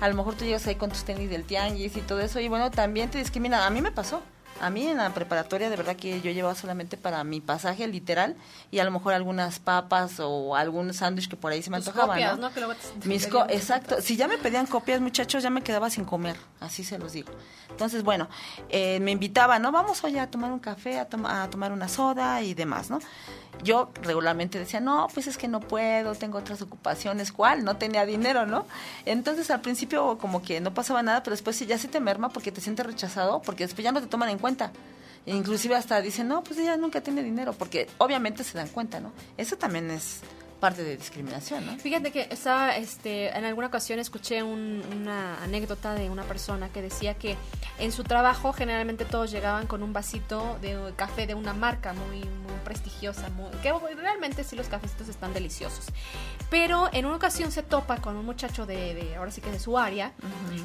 A 0.00 0.08
lo 0.08 0.14
mejor 0.14 0.34
tú 0.34 0.44
llegas 0.44 0.66
ahí 0.66 0.76
con 0.76 0.90
tus 0.90 1.04
tenis 1.04 1.30
del 1.30 1.44
tianguis 1.44 1.96
y 1.96 2.00
todo 2.00 2.20
eso 2.20 2.40
y 2.40 2.48
bueno, 2.48 2.70
también 2.70 3.10
te 3.10 3.18
discriminan. 3.18 3.62
A 3.62 3.70
mí 3.70 3.80
me 3.80 3.90
pasó. 3.90 4.22
A 4.60 4.70
mí 4.70 4.86
en 4.86 4.96
la 4.96 5.12
preparatoria 5.12 5.68
de 5.68 5.76
verdad 5.76 5.96
que 5.96 6.20
yo 6.22 6.30
llevaba 6.30 6.54
solamente 6.54 6.96
para 6.96 7.22
mi 7.24 7.40
pasaje 7.40 7.86
literal 7.88 8.36
y 8.70 8.78
a 8.78 8.84
lo 8.84 8.90
mejor 8.90 9.12
algunas 9.12 9.58
papas 9.58 10.18
o 10.18 10.56
algún 10.56 10.94
sándwich 10.94 11.28
que 11.28 11.36
por 11.36 11.52
ahí 11.52 11.62
se 11.62 11.68
me 11.70 11.76
Tus 11.78 11.88
antojaba, 11.88 12.14
copias, 12.14 12.38
¿no? 12.38 12.48
¿no? 12.48 12.54
Que 12.54 12.60
luego 12.60 12.74
te- 13.00 13.06
Mis 13.08 13.26
co- 13.26 13.44
exacto, 13.50 14.00
si 14.00 14.16
ya 14.16 14.28
me 14.28 14.38
pedían 14.38 14.66
copias, 14.66 15.00
muchachos, 15.00 15.42
ya 15.42 15.50
me 15.50 15.62
quedaba 15.62 15.90
sin 15.90 16.04
comer, 16.06 16.36
así 16.60 16.84
se 16.84 16.98
los 16.98 17.12
digo. 17.12 17.28
Entonces, 17.70 18.02
bueno, 18.02 18.28
eh, 18.70 18.98
me 19.00 19.10
invitaban, 19.10 19.60
¿no? 19.60 19.72
Vamos 19.72 20.02
hoy 20.04 20.16
a 20.18 20.30
tomar 20.30 20.50
un 20.52 20.58
café, 20.60 20.98
a, 20.98 21.04
toma- 21.04 21.42
a 21.42 21.50
tomar 21.50 21.72
una 21.72 21.88
soda 21.88 22.40
y 22.40 22.54
demás, 22.54 22.88
¿no? 22.88 22.98
Yo 23.62 23.90
regularmente 24.02 24.58
decía, 24.58 24.80
no, 24.80 25.08
pues 25.14 25.26
es 25.26 25.38
que 25.38 25.48
no 25.48 25.60
puedo, 25.60 26.14
tengo 26.14 26.36
otras 26.38 26.60
ocupaciones, 26.60 27.32
¿cuál? 27.32 27.64
No 27.64 27.76
tenía 27.76 28.04
dinero, 28.04 28.44
¿no? 28.44 28.66
Entonces 29.06 29.50
al 29.50 29.62
principio 29.62 30.18
como 30.18 30.42
que 30.42 30.60
no 30.60 30.74
pasaba 30.74 31.02
nada, 31.02 31.22
pero 31.22 31.32
después 31.32 31.56
sí, 31.56 31.64
ya 31.64 31.78
se 31.78 31.88
te 31.88 31.98
merma 31.98 32.28
porque 32.28 32.52
te 32.52 32.60
sientes 32.60 32.84
rechazado, 32.84 33.40
porque 33.40 33.64
después 33.64 33.82
ya 33.82 33.92
no 33.92 34.00
te 34.02 34.06
toman 34.08 34.28
en 34.28 34.38
cuenta. 34.38 34.45
Cuenta. 34.46 34.70
Inclusive 35.26 35.74
hasta 35.74 36.00
dicen, 36.00 36.28
no, 36.28 36.44
pues 36.44 36.56
ella 36.60 36.76
nunca 36.76 37.00
tiene 37.00 37.20
dinero, 37.24 37.52
porque 37.52 37.88
obviamente 37.98 38.44
se 38.44 38.56
dan 38.56 38.68
cuenta, 38.68 39.00
¿no? 39.00 39.10
Eso 39.36 39.56
también 39.56 39.90
es 39.90 40.20
parte 40.60 40.84
de 40.84 40.96
discriminación, 40.96 41.66
¿no? 41.66 41.76
Fíjate 41.78 42.12
que 42.12 42.28
estaba, 42.30 42.76
este, 42.76 43.36
en 43.36 43.44
alguna 43.44 43.66
ocasión 43.66 43.98
escuché 43.98 44.44
una 44.44 45.42
anécdota 45.42 45.94
de 45.94 46.10
una 46.10 46.22
persona 46.22 46.68
que 46.68 46.80
decía 46.80 47.14
que 47.14 47.36
en 47.80 47.90
su 47.90 48.04
trabajo 48.04 48.52
generalmente 48.52 49.04
todos 49.04 49.32
llegaban 49.32 49.66
con 49.66 49.82
un 49.82 49.92
vasito 49.92 50.58
de 50.62 50.92
café 50.94 51.26
de 51.26 51.34
una 51.34 51.52
marca 51.52 51.92
muy, 51.92 52.18
muy 52.20 52.58
prestigiosa, 52.64 53.28
muy, 53.30 53.50
que 53.62 53.72
realmente 53.96 54.44
sí 54.44 54.54
los 54.54 54.68
cafecitos 54.68 55.08
están 55.08 55.34
deliciosos. 55.34 55.86
Pero 56.50 56.88
en 56.92 57.04
una 57.04 57.16
ocasión 57.16 57.50
se 57.50 57.64
topa 57.64 57.96
con 58.00 58.14
un 58.14 58.24
muchacho 58.24 58.64
de, 58.64 59.14
ahora 59.18 59.32
sí 59.32 59.40
que 59.40 59.50
de 59.50 59.58
su 59.58 59.76
área, 59.76 60.12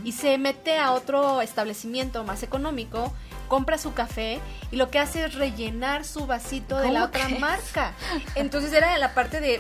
y 0.04 0.12
se 0.12 0.38
mete 0.38 0.78
a 0.78 0.92
otro 0.92 1.42
establecimiento 1.42 2.24
más 2.24 2.44
económico, 2.44 3.12
compra 3.52 3.78
su 3.78 3.94
café 3.94 4.40
y 4.72 4.78
lo 4.78 4.90
que 4.90 4.98
hace 4.98 5.26
es 5.26 5.36
rellenar 5.36 6.06
su 6.06 6.26
vasito 6.26 6.78
de 6.78 6.90
la 6.90 7.04
otra 7.04 7.28
marca. 7.28 7.92
Entonces 8.36 8.72
era 8.72 8.98
la 8.98 9.14
parte 9.14 9.42
de 9.42 9.60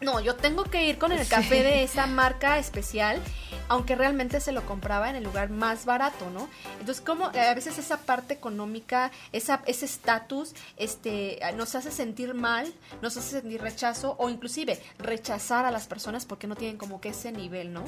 no, 0.00 0.20
yo 0.20 0.34
tengo 0.34 0.64
que 0.64 0.84
ir 0.84 0.96
con 0.96 1.12
el 1.12 1.28
café 1.28 1.62
de 1.62 1.82
esa 1.82 2.06
marca 2.06 2.58
especial, 2.58 3.20
aunque 3.68 3.94
realmente 3.94 4.40
se 4.40 4.52
lo 4.52 4.64
compraba 4.66 5.10
en 5.10 5.16
el 5.16 5.24
lugar 5.24 5.50
más 5.50 5.84
barato, 5.84 6.30
¿no? 6.30 6.48
Entonces, 6.80 7.02
como 7.04 7.26
a 7.26 7.54
veces 7.54 7.78
esa 7.78 7.98
parte 7.98 8.34
económica, 8.34 9.10
esa, 9.32 9.62
ese 9.66 9.84
estatus, 9.84 10.54
este, 10.76 11.38
nos 11.56 11.74
hace 11.74 11.90
sentir 11.90 12.34
mal, 12.34 12.72
nos 13.02 13.16
hace 13.16 13.40
sentir 13.40 13.60
rechazo 13.60 14.16
o 14.18 14.30
inclusive 14.30 14.80
rechazar 14.98 15.64
a 15.64 15.70
las 15.70 15.86
personas 15.86 16.24
porque 16.24 16.46
no 16.46 16.56
tienen 16.56 16.78
como 16.78 17.00
que 17.00 17.10
ese 17.10 17.32
nivel, 17.32 17.72
¿no? 17.72 17.84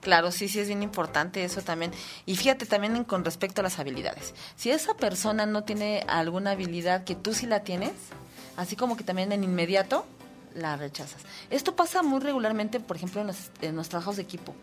Claro, 0.00 0.30
sí, 0.30 0.48
sí 0.48 0.60
es 0.60 0.68
bien 0.68 0.82
importante 0.82 1.44
eso 1.44 1.62
también. 1.62 1.92
Y 2.26 2.36
fíjate 2.36 2.66
también 2.66 3.04
con 3.04 3.24
respecto 3.24 3.60
a 3.60 3.64
las 3.64 3.78
habilidades. 3.78 4.34
Si 4.56 4.70
esa 4.70 4.94
persona 4.94 5.46
no 5.46 5.64
tiene 5.64 6.04
alguna 6.08 6.52
habilidad 6.52 7.04
que 7.04 7.14
tú 7.14 7.34
sí 7.34 7.46
la 7.46 7.60
tienes, 7.60 7.92
así 8.56 8.76
como 8.76 8.96
que 8.96 9.04
también 9.04 9.32
en 9.32 9.44
inmediato 9.44 10.04
la 10.54 10.76
rechazas. 10.76 11.22
Esto 11.50 11.74
pasa 11.74 12.02
muy 12.02 12.20
regularmente, 12.20 12.78
por 12.78 12.96
ejemplo, 12.96 13.22
en 13.22 13.28
los, 13.28 13.50
en 13.62 13.74
los 13.74 13.88
trabajos 13.88 14.16
de 14.16 14.22
equipo 14.22 14.54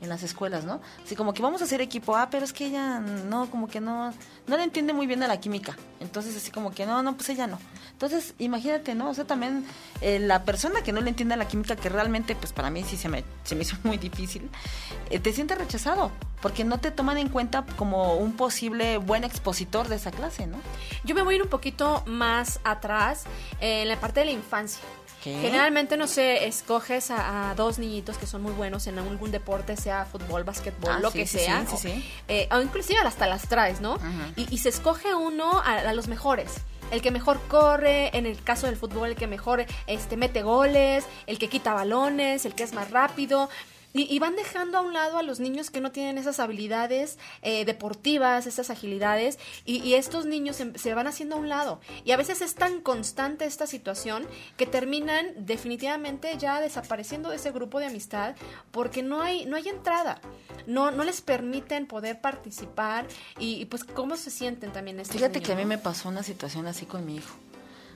en 0.00 0.08
las 0.08 0.22
escuelas, 0.22 0.64
¿no? 0.64 0.80
Así 1.04 1.16
como 1.16 1.34
que 1.34 1.42
vamos 1.42 1.60
a 1.60 1.64
hacer 1.64 1.80
equipo, 1.80 2.16
ah, 2.16 2.28
pero 2.30 2.44
es 2.44 2.52
que 2.52 2.66
ella 2.66 3.00
no, 3.00 3.50
como 3.50 3.68
que 3.68 3.80
no, 3.80 4.12
no 4.46 4.56
le 4.56 4.64
entiende 4.64 4.92
muy 4.92 5.06
bien 5.06 5.22
a 5.22 5.28
la 5.28 5.40
química. 5.40 5.76
Entonces, 6.00 6.36
así 6.36 6.50
como 6.50 6.72
que 6.72 6.86
no, 6.86 7.02
no, 7.02 7.16
pues 7.16 7.28
ella 7.28 7.46
no. 7.46 7.58
Entonces, 7.92 8.34
imagínate, 8.38 8.94
¿no? 8.94 9.10
O 9.10 9.14
sea, 9.14 9.26
también 9.26 9.64
eh, 10.00 10.18
la 10.18 10.44
persona 10.44 10.82
que 10.82 10.92
no 10.92 11.00
le 11.00 11.10
entiende 11.10 11.34
a 11.34 11.36
la 11.36 11.46
química, 11.46 11.76
que 11.76 11.88
realmente, 11.88 12.34
pues 12.34 12.52
para 12.52 12.70
mí 12.70 12.82
sí 12.82 12.96
se 12.96 13.08
me, 13.08 13.24
se 13.44 13.54
me 13.54 13.62
hizo 13.62 13.76
muy 13.84 13.98
difícil, 13.98 14.48
eh, 15.10 15.18
te 15.18 15.32
siente 15.32 15.54
rechazado, 15.54 16.10
porque 16.40 16.64
no 16.64 16.80
te 16.80 16.90
toman 16.90 17.18
en 17.18 17.28
cuenta 17.28 17.66
como 17.76 18.16
un 18.16 18.32
posible 18.32 18.96
buen 18.98 19.24
expositor 19.24 19.88
de 19.88 19.96
esa 19.96 20.10
clase, 20.10 20.46
¿no? 20.46 20.58
Yo 21.04 21.14
me 21.14 21.22
voy 21.22 21.34
a 21.34 21.36
ir 21.36 21.42
un 21.42 21.50
poquito 21.50 22.02
más 22.06 22.60
atrás, 22.64 23.24
eh, 23.60 23.82
en 23.82 23.88
la 23.88 24.00
parte 24.00 24.20
de 24.20 24.26
la 24.26 24.32
infancia. 24.32 24.80
Generalmente, 25.22 25.96
no 25.96 26.06
sé, 26.06 26.46
escoges 26.46 27.10
a, 27.10 27.54
dos 27.56 27.78
niñitos 27.78 28.16
que 28.16 28.26
son 28.26 28.42
muy 28.42 28.52
buenos 28.52 28.86
en 28.86 28.98
algún 28.98 29.30
deporte, 29.30 29.76
sea 29.76 30.06
fútbol, 30.06 30.44
básquetbol, 30.44 30.94
ah, 30.96 31.00
lo 31.00 31.10
que 31.10 31.26
sea. 31.26 31.64
o, 31.70 31.78
eh, 32.28 32.48
o, 32.50 32.60
inclusive 32.60 32.98
hasta 33.00 33.26
las 33.26 33.48
traes, 33.48 33.80
¿no? 33.80 33.98
y, 34.36 34.58
se 34.58 34.68
escoge 34.68 35.14
uno 35.14 35.60
a, 35.60 35.92
los 35.92 36.08
mejores 36.08 36.52
el 36.90 37.02
que 37.02 37.10
mejor 37.12 37.40
corre, 37.46 38.16
en 38.16 38.26
el 38.26 38.42
caso 38.42 38.66
del 38.66 38.76
fútbol, 38.76 39.10
el 39.10 39.14
que 39.14 39.28
mejor 39.28 39.64
este, 39.86 40.16
mete 40.16 40.42
goles, 40.42 41.04
el 41.28 41.38
que 41.38 41.48
quita 41.48 41.72
balones, 41.72 42.44
el 42.44 42.54
que 42.54 42.64
es 42.64 42.72
más 42.72 42.90
rápido. 42.90 43.48
Y, 43.92 44.18
van 44.20 44.36
dejando 44.36 44.78
a 44.78 44.82
un 44.82 44.92
lado 44.92 45.18
a 45.18 45.22
los 45.22 45.40
niños 45.40 45.70
que 45.70 45.80
no 45.80 45.90
tienen 45.90 46.16
esas 46.16 46.38
habilidades 46.38 47.18
eh, 47.42 47.64
deportivas, 47.64 48.46
esas 48.46 48.70
agilidades, 48.70 49.38
y, 49.64 49.94
estos 49.94 50.26
niños 50.26 50.62
se, 50.76 50.94
van 50.94 51.08
haciendo 51.08 51.36
a 51.36 51.38
un 51.38 51.48
lado. 51.48 51.80
Y 52.04 52.12
a 52.12 52.16
veces 52.16 52.40
es 52.40 52.54
tan 52.54 52.80
constante 52.80 53.46
esta 53.46 53.66
situación 53.66 54.26
que 54.56 54.66
terminan 54.66 55.26
definitivamente 55.38 56.36
ya 56.38 56.60
desapareciendo 56.60 57.30
de 57.30 57.36
ese 57.36 57.50
grupo 57.50 57.80
de 57.80 57.86
amistad 57.86 58.36
porque 58.70 59.02
no 59.02 59.22
hay, 59.22 59.44
no 59.46 59.56
hay 59.56 59.68
entrada. 59.68 60.20
No, 60.66 60.92
no 60.92 61.02
les 61.02 61.20
permiten 61.20 61.86
poder 61.86 62.20
participar 62.20 63.08
y, 63.38 63.64
pues 63.64 63.82
cómo 63.82 64.16
se 64.16 64.30
sienten 64.30 64.72
también 64.72 65.00
estos 65.00 65.16
Fíjate 65.16 65.40
que 65.40 65.52
a 65.52 65.56
mí 65.56 65.64
me 65.64 65.78
pasó 65.78 66.08
una 66.08 66.22
situación 66.22 66.68
así 66.68 66.86
con 66.86 67.04
mi 67.04 67.16
hijo. 67.16 67.34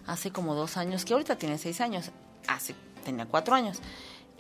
Hace 0.07 0.33
como 0.33 0.55
dos 0.55 0.77
años, 0.77 1.05
que 1.05 1.13
ahorita 1.13 1.37
tiene 1.37 1.57
seis 1.57 1.81
años, 1.81 2.11
hace, 2.49 2.75
tenía 3.05 3.27
cuatro 3.27 3.55
años 3.55 3.81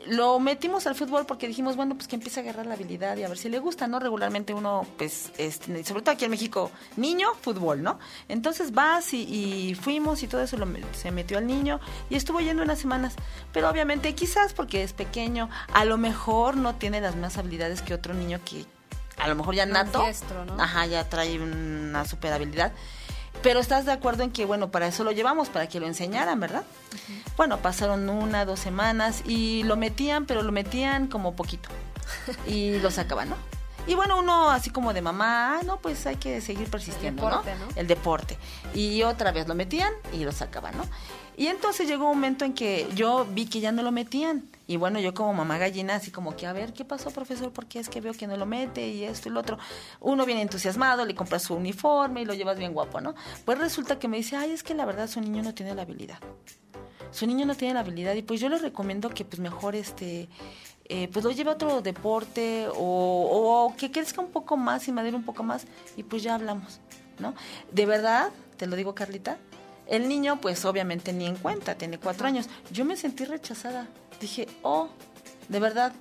lo 0.06 0.38
metimos 0.38 0.86
al 0.86 0.94
fútbol 0.94 1.26
porque 1.26 1.48
dijimos, 1.48 1.76
bueno, 1.76 1.94
pues 1.94 2.08
que 2.08 2.16
empiece 2.16 2.40
a 2.40 2.42
agarrar 2.42 2.66
la 2.66 2.74
habilidad 2.74 3.16
y 3.16 3.22
a 3.22 3.28
ver 3.28 3.38
si 3.38 3.48
le 3.48 3.58
gusta, 3.58 3.86
¿no? 3.86 4.00
Regularmente 4.00 4.52
uno, 4.52 4.86
pues, 4.98 5.32
este, 5.38 5.84
sobre 5.84 6.02
todo 6.02 6.12
aquí 6.12 6.24
en 6.24 6.30
México, 6.30 6.70
niño, 6.96 7.28
fútbol, 7.40 7.82
¿no? 7.82 7.98
Entonces 8.28 8.72
vas 8.72 9.14
y, 9.14 9.76
fuimos 9.80 10.22
y 10.22 10.28
todo 10.28 10.42
eso 10.42 10.56
lo, 10.56 10.66
se 10.92 11.10
metió 11.10 11.38
al 11.38 11.46
niño 11.46 11.80
y 12.10 12.16
estuvo 12.16 12.40
yendo 12.40 12.62
unas 12.62 12.78
semanas. 12.78 13.14
Pero 13.52 13.68
obviamente 13.68 14.14
quizás 14.14 14.52
porque 14.52 14.82
es 14.82 14.92
pequeño, 14.92 15.48
a 15.72 15.84
lo 15.84 15.96
mejor 15.96 16.56
no 16.56 16.74
tiene 16.74 17.00
las 17.00 17.14
mismas 17.14 17.38
habilidades 17.38 17.82
que 17.82 17.94
otro 17.94 18.14
niño 18.14 18.40
que 18.44 18.66
a 19.16 19.28
lo 19.28 19.36
mejor 19.36 19.54
ya 19.54 19.64
nato, 19.64 20.04
¿no? 20.46 20.60
ajá, 20.60 20.86
ya 20.86 21.08
trae 21.08 21.38
una 21.38 22.04
super 22.04 22.32
habilidad. 22.32 22.72
Pero 23.42 23.60
estás 23.60 23.84
de 23.84 23.92
acuerdo 23.92 24.22
en 24.22 24.30
que, 24.30 24.46
bueno, 24.46 24.70
para 24.70 24.86
eso 24.86 25.04
lo 25.04 25.12
llevamos, 25.12 25.48
para 25.48 25.68
que 25.68 25.80
lo 25.80 25.86
enseñaran, 25.86 26.40
¿verdad? 26.40 26.64
Bueno, 27.36 27.58
pasaron 27.58 28.08
una, 28.08 28.44
dos 28.44 28.60
semanas 28.60 29.22
y 29.26 29.62
lo 29.64 29.76
metían, 29.76 30.24
pero 30.24 30.42
lo 30.42 30.52
metían 30.52 31.08
como 31.08 31.34
poquito. 31.36 31.68
Y 32.46 32.78
lo 32.78 32.90
sacaban, 32.90 33.30
¿no? 33.30 33.36
Y 33.86 33.94
bueno, 33.94 34.18
uno 34.18 34.50
así 34.50 34.70
como 34.70 34.94
de 34.94 35.02
mamá, 35.02 35.58
ah, 35.58 35.62
no, 35.62 35.76
pues 35.78 36.06
hay 36.06 36.16
que 36.16 36.40
seguir 36.40 36.70
persistiendo, 36.70 37.28
¿no? 37.28 37.42
El 37.76 37.86
deporte. 37.86 38.38
Y 38.72 39.02
otra 39.02 39.30
vez 39.30 39.46
lo 39.46 39.54
metían 39.54 39.92
y 40.12 40.24
lo 40.24 40.32
sacaban, 40.32 40.76
¿no? 40.76 40.84
Y 41.36 41.48
entonces 41.48 41.88
llegó 41.88 42.04
un 42.04 42.16
momento 42.16 42.44
en 42.44 42.54
que 42.54 42.88
yo 42.94 43.26
vi 43.28 43.46
que 43.46 43.60
ya 43.60 43.72
no 43.72 43.82
lo 43.82 43.90
metían. 43.90 44.48
Y 44.66 44.76
bueno, 44.76 44.98
yo 45.00 45.12
como 45.12 45.34
mamá 45.34 45.58
gallina, 45.58 45.96
así 45.96 46.10
como 46.10 46.36
que, 46.36 46.46
a 46.46 46.52
ver, 46.52 46.72
¿qué 46.72 46.84
pasó, 46.84 47.10
profesor? 47.10 47.52
Porque 47.52 47.80
es 47.80 47.88
que 47.88 48.00
veo 48.00 48.14
que 48.14 48.26
no 48.26 48.36
lo 48.36 48.46
mete 48.46 48.88
y 48.88 49.04
esto 49.04 49.28
y 49.28 49.32
lo 49.32 49.40
otro. 49.40 49.58
Uno 50.00 50.24
viene 50.24 50.42
entusiasmado, 50.42 51.04
le 51.04 51.14
compras 51.14 51.42
su 51.42 51.54
uniforme 51.54 52.22
y 52.22 52.24
lo 52.24 52.34
llevas 52.34 52.58
bien 52.58 52.72
guapo, 52.72 53.00
¿no? 53.00 53.14
Pues 53.44 53.58
resulta 53.58 53.98
que 53.98 54.08
me 54.08 54.16
dice, 54.16 54.36
ay, 54.36 54.52
es 54.52 54.62
que 54.62 54.74
la 54.74 54.86
verdad 54.86 55.08
su 55.08 55.20
niño 55.20 55.42
no 55.42 55.54
tiene 55.54 55.74
la 55.74 55.82
habilidad. 55.82 56.18
Su 57.10 57.26
niño 57.26 57.44
no 57.46 57.54
tiene 57.54 57.74
la 57.74 57.80
habilidad 57.80 58.14
y 58.14 58.22
pues 58.22 58.40
yo 58.40 58.48
le 58.48 58.58
recomiendo 58.58 59.10
que 59.10 59.24
pues 59.24 59.40
mejor 59.40 59.74
este... 59.74 60.28
Eh, 60.86 61.08
pues 61.10 61.24
lo 61.24 61.30
lleve 61.30 61.48
a 61.48 61.54
otro 61.54 61.80
deporte 61.80 62.66
o, 62.68 62.74
o 62.76 63.74
que 63.74 63.90
crezca 63.90 64.20
un 64.20 64.30
poco 64.30 64.58
más 64.58 64.86
y 64.86 64.92
madure 64.92 65.16
un 65.16 65.24
poco 65.24 65.42
más 65.42 65.66
y 65.96 66.02
pues 66.02 66.22
ya 66.22 66.34
hablamos, 66.34 66.78
¿no? 67.18 67.34
De 67.72 67.86
verdad, 67.86 68.28
te 68.58 68.66
lo 68.66 68.76
digo 68.76 68.94
Carlita, 68.94 69.38
el 69.86 70.08
niño, 70.08 70.40
pues 70.40 70.64
obviamente 70.64 71.12
ni 71.12 71.26
en 71.26 71.36
cuenta, 71.36 71.74
tiene 71.74 71.98
cuatro 71.98 72.26
años. 72.26 72.48
Yo 72.70 72.84
me 72.84 72.96
sentí 72.96 73.24
rechazada. 73.24 73.86
Dije, 74.20 74.48
oh, 74.62 74.88
de 75.48 75.60
verdad, 75.60 75.92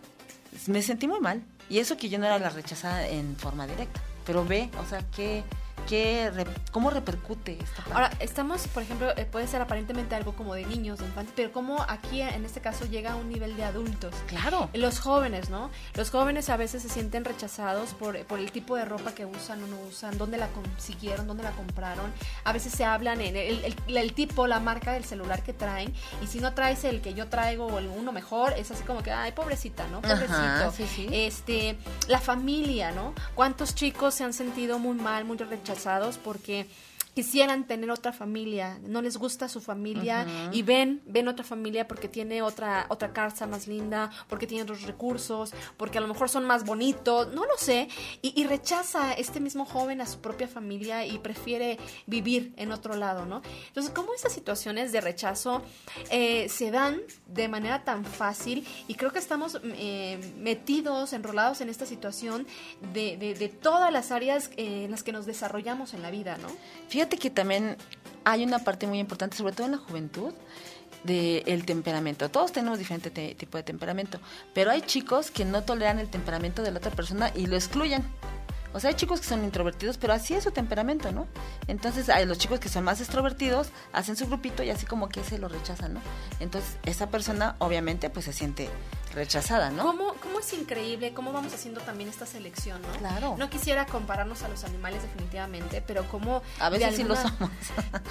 me 0.67 0.81
sentí 0.81 1.07
muy 1.07 1.19
mal. 1.19 1.43
Y 1.69 1.79
eso 1.79 1.97
que 1.97 2.09
yo 2.09 2.19
no 2.19 2.25
era 2.25 2.39
la 2.39 2.49
rechazada 2.49 3.07
en 3.07 3.35
forma 3.35 3.67
directa. 3.67 4.01
Pero 4.25 4.45
ve, 4.45 4.69
o 4.79 4.89
sea, 4.89 5.01
que 5.15 5.43
¿Qué, 5.87 6.31
¿Cómo 6.71 6.89
repercute 6.89 7.57
esta 7.61 7.77
parte? 7.77 7.93
Ahora, 7.93 8.11
estamos, 8.19 8.67
por 8.67 8.83
ejemplo, 8.83 9.11
eh, 9.17 9.25
puede 9.25 9.47
ser 9.47 9.61
aparentemente 9.61 10.15
algo 10.15 10.33
como 10.33 10.55
de 10.55 10.65
niños, 10.65 10.99
de 10.99 11.05
infantes, 11.05 11.33
pero 11.35 11.51
como 11.51 11.81
aquí 11.81 12.21
en 12.21 12.45
este 12.45 12.61
caso 12.61 12.85
llega 12.85 13.13
a 13.13 13.15
un 13.15 13.29
nivel 13.29 13.57
de 13.57 13.63
adultos. 13.63 14.15
Claro. 14.27 14.69
Los 14.73 14.99
jóvenes, 14.99 15.49
¿no? 15.49 15.69
Los 15.95 16.09
jóvenes 16.09 16.49
a 16.49 16.57
veces 16.57 16.83
se 16.83 16.89
sienten 16.89 17.25
rechazados 17.25 17.93
por, 17.93 18.17
por 18.25 18.39
el 18.39 18.51
tipo 18.51 18.75
de 18.75 18.85
ropa 18.85 19.13
que 19.13 19.25
usan 19.25 19.63
o 19.63 19.67
no 19.67 19.79
usan, 19.81 20.17
dónde 20.17 20.37
la 20.37 20.47
consiguieron, 20.47 21.27
dónde 21.27 21.43
la 21.43 21.51
compraron. 21.51 22.11
A 22.45 22.53
veces 22.53 22.71
se 22.73 22.85
hablan 22.85 23.19
en 23.21 23.35
el, 23.35 23.75
el, 23.87 24.13
tipo, 24.13 24.47
la 24.47 24.59
marca 24.59 24.93
del 24.93 25.03
celular 25.03 25.43
que 25.43 25.53
traen, 25.53 25.93
y 26.21 26.27
si 26.27 26.39
no 26.39 26.53
traes 26.53 26.83
el 26.85 27.01
que 27.01 27.13
yo 27.13 27.27
traigo 27.27 27.65
o 27.65 27.79
el 27.79 27.87
uno 27.87 28.11
mejor, 28.11 28.53
es 28.53 28.71
así 28.71 28.83
como 28.83 29.03
que, 29.03 29.11
ay, 29.11 29.33
pobrecita, 29.33 29.87
¿no? 29.87 30.01
Pobrecito. 30.01 30.71
sí, 30.71 30.87
sí. 30.87 31.07
Este, 31.11 31.77
la 32.07 32.19
familia, 32.19 32.91
¿no? 32.91 33.13
¿Cuántos 33.35 33.75
chicos 33.75 34.13
se 34.13 34.23
han 34.23 34.33
sentido 34.33 34.79
muy 34.79 34.95
mal, 34.95 35.25
muy 35.25 35.37
rechazados? 35.37 35.72
Porque 36.23 36.65
quisieran 37.13 37.67
tener 37.67 37.91
otra 37.91 38.11
familia, 38.11 38.79
no 38.83 39.01
les 39.01 39.17
gusta 39.17 39.47
su 39.47 39.61
familia 39.61 40.25
y 40.51 40.63
ven, 40.63 41.01
ven 41.05 41.27
otra 41.27 41.45
familia 41.45 41.87
porque 41.87 42.07
tiene 42.07 42.41
otra, 42.41 42.87
otra 42.89 43.13
casa 43.13 43.45
más 43.45 43.67
linda, 43.67 44.09
porque 44.27 44.47
tiene 44.47 44.63
otros 44.63 44.83
recursos, 44.83 45.53
porque 45.77 45.99
a 45.99 46.01
lo 46.01 46.07
mejor 46.07 46.29
son 46.29 46.45
más 46.45 46.65
bonitos, 46.65 47.33
no 47.33 47.45
lo 47.45 47.57
sé, 47.57 47.87
y, 48.21 48.43
rechaza 48.43 49.13
este 49.13 49.39
mismo 49.39 49.65
joven 49.65 50.01
a 50.01 50.05
su 50.05 50.19
propia 50.19 50.47
familia 50.47 51.05
y 51.05 51.17
prefiere 51.17 51.79
vivir 52.07 52.53
en 52.57 52.71
otro 52.71 52.95
lado, 52.95 53.25
¿no? 53.25 53.41
Entonces, 53.67 53.91
¿cómo 53.95 54.13
esas 54.13 54.33
situaciones 54.33 54.91
de 54.91 54.99
rechazo 54.99 55.63
eh, 56.11 56.49
se 56.49 56.69
dan 56.71 56.99
de 57.27 57.47
manera 57.47 57.83
tan 57.85 58.03
fácil? 58.03 58.67
Y 58.87 58.95
creo 58.95 59.13
que 59.13 59.19
estamos 59.19 59.59
eh, 59.63 60.33
metidos, 60.37 61.13
enrolados 61.13 61.61
en 61.61 61.69
esta 61.69 61.85
situación 61.85 62.45
de, 62.93 63.17
de, 63.17 63.49
todas 63.49 63.93
las 63.93 64.11
áreas 64.11 64.51
eh, 64.57 64.83
en 64.83 64.91
las 64.91 65.03
que 65.03 65.13
nos 65.13 65.25
desarrollamos 65.25 65.93
en 65.93 66.01
la 66.01 66.11
vida, 66.11 66.37
¿no? 66.37 66.49
Fíjate 66.89 67.02
que 67.09 67.29
también 67.29 67.77
hay 68.23 68.43
una 68.43 68.59
parte 68.59 68.87
muy 68.87 68.99
importante, 68.99 69.37
sobre 69.37 69.53
todo 69.53 69.65
en 69.65 69.73
la 69.73 69.77
juventud, 69.77 70.33
del 71.03 71.65
temperamento. 71.65 72.29
Todos 72.29 72.51
tenemos 72.51 72.79
diferente 72.79 73.09
tipo 73.35 73.57
de 73.57 73.63
temperamento, 73.63 74.19
pero 74.53 74.71
hay 74.71 74.81
chicos 74.81 75.31
que 75.31 75.43
no 75.45 75.63
toleran 75.63 75.99
el 75.99 76.09
temperamento 76.09 76.61
de 76.61 76.71
la 76.71 76.77
otra 76.77 76.91
persona 76.91 77.31
y 77.35 77.47
lo 77.47 77.55
excluyen. 77.55 78.03
O 78.73 78.79
sea, 78.79 78.89
hay 78.89 78.95
chicos 78.95 79.19
que 79.19 79.27
son 79.27 79.43
introvertidos, 79.43 79.97
pero 79.97 80.13
así 80.13 80.33
es 80.33 80.43
su 80.43 80.51
temperamento, 80.51 81.11
¿no? 81.11 81.27
Entonces, 81.67 82.09
hay 82.09 82.25
los 82.25 82.39
chicos 82.39 82.59
que 82.59 82.69
son 82.69 82.83
más 82.83 82.99
extrovertidos 83.01 83.67
hacen 83.91 84.15
su 84.15 84.25
grupito 84.25 84.63
y 84.63 84.71
así 84.71 84.87
como 84.87 85.09
que 85.09 85.23
se 85.23 85.37
lo 85.37 85.47
rechazan, 85.47 85.93
¿no? 85.93 86.01
Entonces, 86.39 86.77
esa 86.83 87.09
persona 87.09 87.55
obviamente 87.59 88.09
pues 88.09 88.25
se 88.25 88.33
siente 88.33 88.69
rechazada, 89.13 89.69
¿no? 89.69 89.83
¿Cómo, 89.83 90.13
¿Cómo 90.21 90.39
es 90.39 90.53
increíble 90.53 91.13
cómo 91.13 91.31
vamos 91.31 91.53
haciendo 91.53 91.81
también 91.81 92.09
esta 92.09 92.25
selección, 92.25 92.81
¿no? 92.81 92.87
Claro. 92.99 93.35
No 93.37 93.49
quisiera 93.49 93.85
compararnos 93.85 94.43
a 94.43 94.47
los 94.49 94.63
animales 94.63 95.01
definitivamente, 95.03 95.81
pero 95.85 96.03
como... 96.09 96.41
A 96.59 96.69
veces 96.69 96.95
sí 96.95 97.03
lo 97.03 97.15
alguna- 97.15 97.37
somos. 97.37 97.51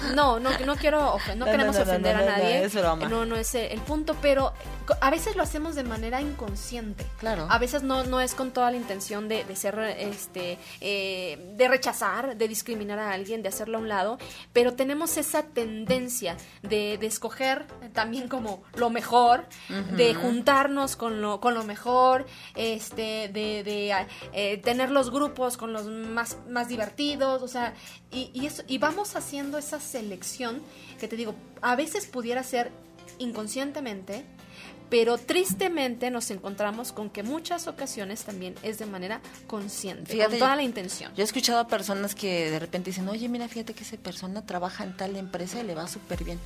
No, 0.15 0.39
no, 0.39 0.49
no 0.65 0.75
quiero, 0.75 1.17
no, 1.35 1.45
queremos 1.45 1.75
no, 1.75 1.83
no, 1.85 1.91
ofender 1.91 2.15
a 2.15 2.25
nadie. 2.25 2.59
no, 2.59 2.65
es 2.65 2.73
broma. 2.75 3.07
No, 3.09 3.25
no 3.25 3.35
es 3.35 3.53
el 3.55 3.79
punto, 3.81 4.15
pero 4.21 4.53
a 5.01 5.09
veces 5.09 5.35
lo 5.35 5.43
hacemos 5.43 5.75
de 5.75 5.83
manera 5.83 6.21
inconsciente. 6.21 7.05
Claro. 7.19 7.47
A 7.49 7.57
veces 7.57 7.83
no, 7.83 8.03
no 8.03 8.21
es 8.21 8.33
con 8.35 8.51
toda 8.51 8.71
la 8.71 8.77
intención 8.77 9.27
de, 9.27 9.43
de 9.43 9.55
ser, 9.55 9.77
este, 9.79 10.57
eh, 10.81 11.53
de 11.55 11.67
rechazar, 11.67 12.35
de 12.37 12.47
discriminar 12.47 12.99
a 12.99 13.11
alguien, 13.11 13.43
de 13.43 13.49
hacerlo 13.49 13.77
a 13.77 13.81
un 13.81 13.89
lado, 13.89 14.17
pero 14.53 14.73
tenemos 14.73 15.17
esa 15.17 15.43
tendencia 15.43 16.37
de, 16.61 16.97
de 16.97 17.07
escoger 17.07 17.65
también 17.93 18.27
como 18.27 18.63
lo 18.75 18.89
mejor, 18.89 19.45
de 19.91 20.13
juntarnos 20.15 20.92
con 20.95 21.21
lo, 21.21 21.39
con 21.39 21.53
lo 21.53 21.63
mejor, 21.63 22.25
este, 22.55 23.29
de, 23.29 23.63
de, 23.63 23.93
eh, 24.33 24.57
tener 24.57 24.91
los 24.91 25.11
grupos 25.11 25.57
con 25.57 25.73
los 25.73 25.85
más, 25.87 26.37
más 26.49 26.67
divertidos, 26.67 27.41
o 27.41 27.47
sea, 27.47 27.73
y, 28.11 28.29
y, 28.33 28.45
eso, 28.45 28.63
y 28.67 28.77
vamos 28.77 29.15
haciendo 29.15 29.57
esa 29.57 29.79
selección 29.79 30.61
que 30.99 31.07
te 31.07 31.15
digo, 31.15 31.35
a 31.61 31.75
veces 31.75 32.05
pudiera 32.05 32.43
ser 32.43 32.71
inconscientemente, 33.19 34.25
pero 34.89 35.17
tristemente 35.17 36.11
nos 36.11 36.29
encontramos 36.29 36.91
con 36.91 37.09
que 37.09 37.23
muchas 37.23 37.67
ocasiones 37.67 38.23
también 38.23 38.53
es 38.61 38.77
de 38.77 38.85
manera 38.85 39.21
consciente, 39.47 40.11
Fíjate, 40.11 40.31
con 40.31 40.39
toda 40.39 40.55
la 40.55 40.61
intención. 40.61 41.11
Yo 41.15 41.23
he 41.23 41.25
escuchado 41.25 41.59
a 41.59 41.67
personas 41.67 42.13
que 42.13 42.51
de 42.51 42.59
repente 42.59 42.91
dicen, 42.91 43.09
oye, 43.09 43.27
mira, 43.27 43.47
fíjate 43.47 43.73
que 43.73 43.83
esa 43.83 43.97
persona 43.97 44.45
trabaja 44.45 44.83
en 44.83 44.95
tal 44.95 45.15
empresa 45.15 45.59
y 45.59 45.63
le 45.63 45.73
va 45.73 45.87
súper 45.87 46.23
bien. 46.23 46.39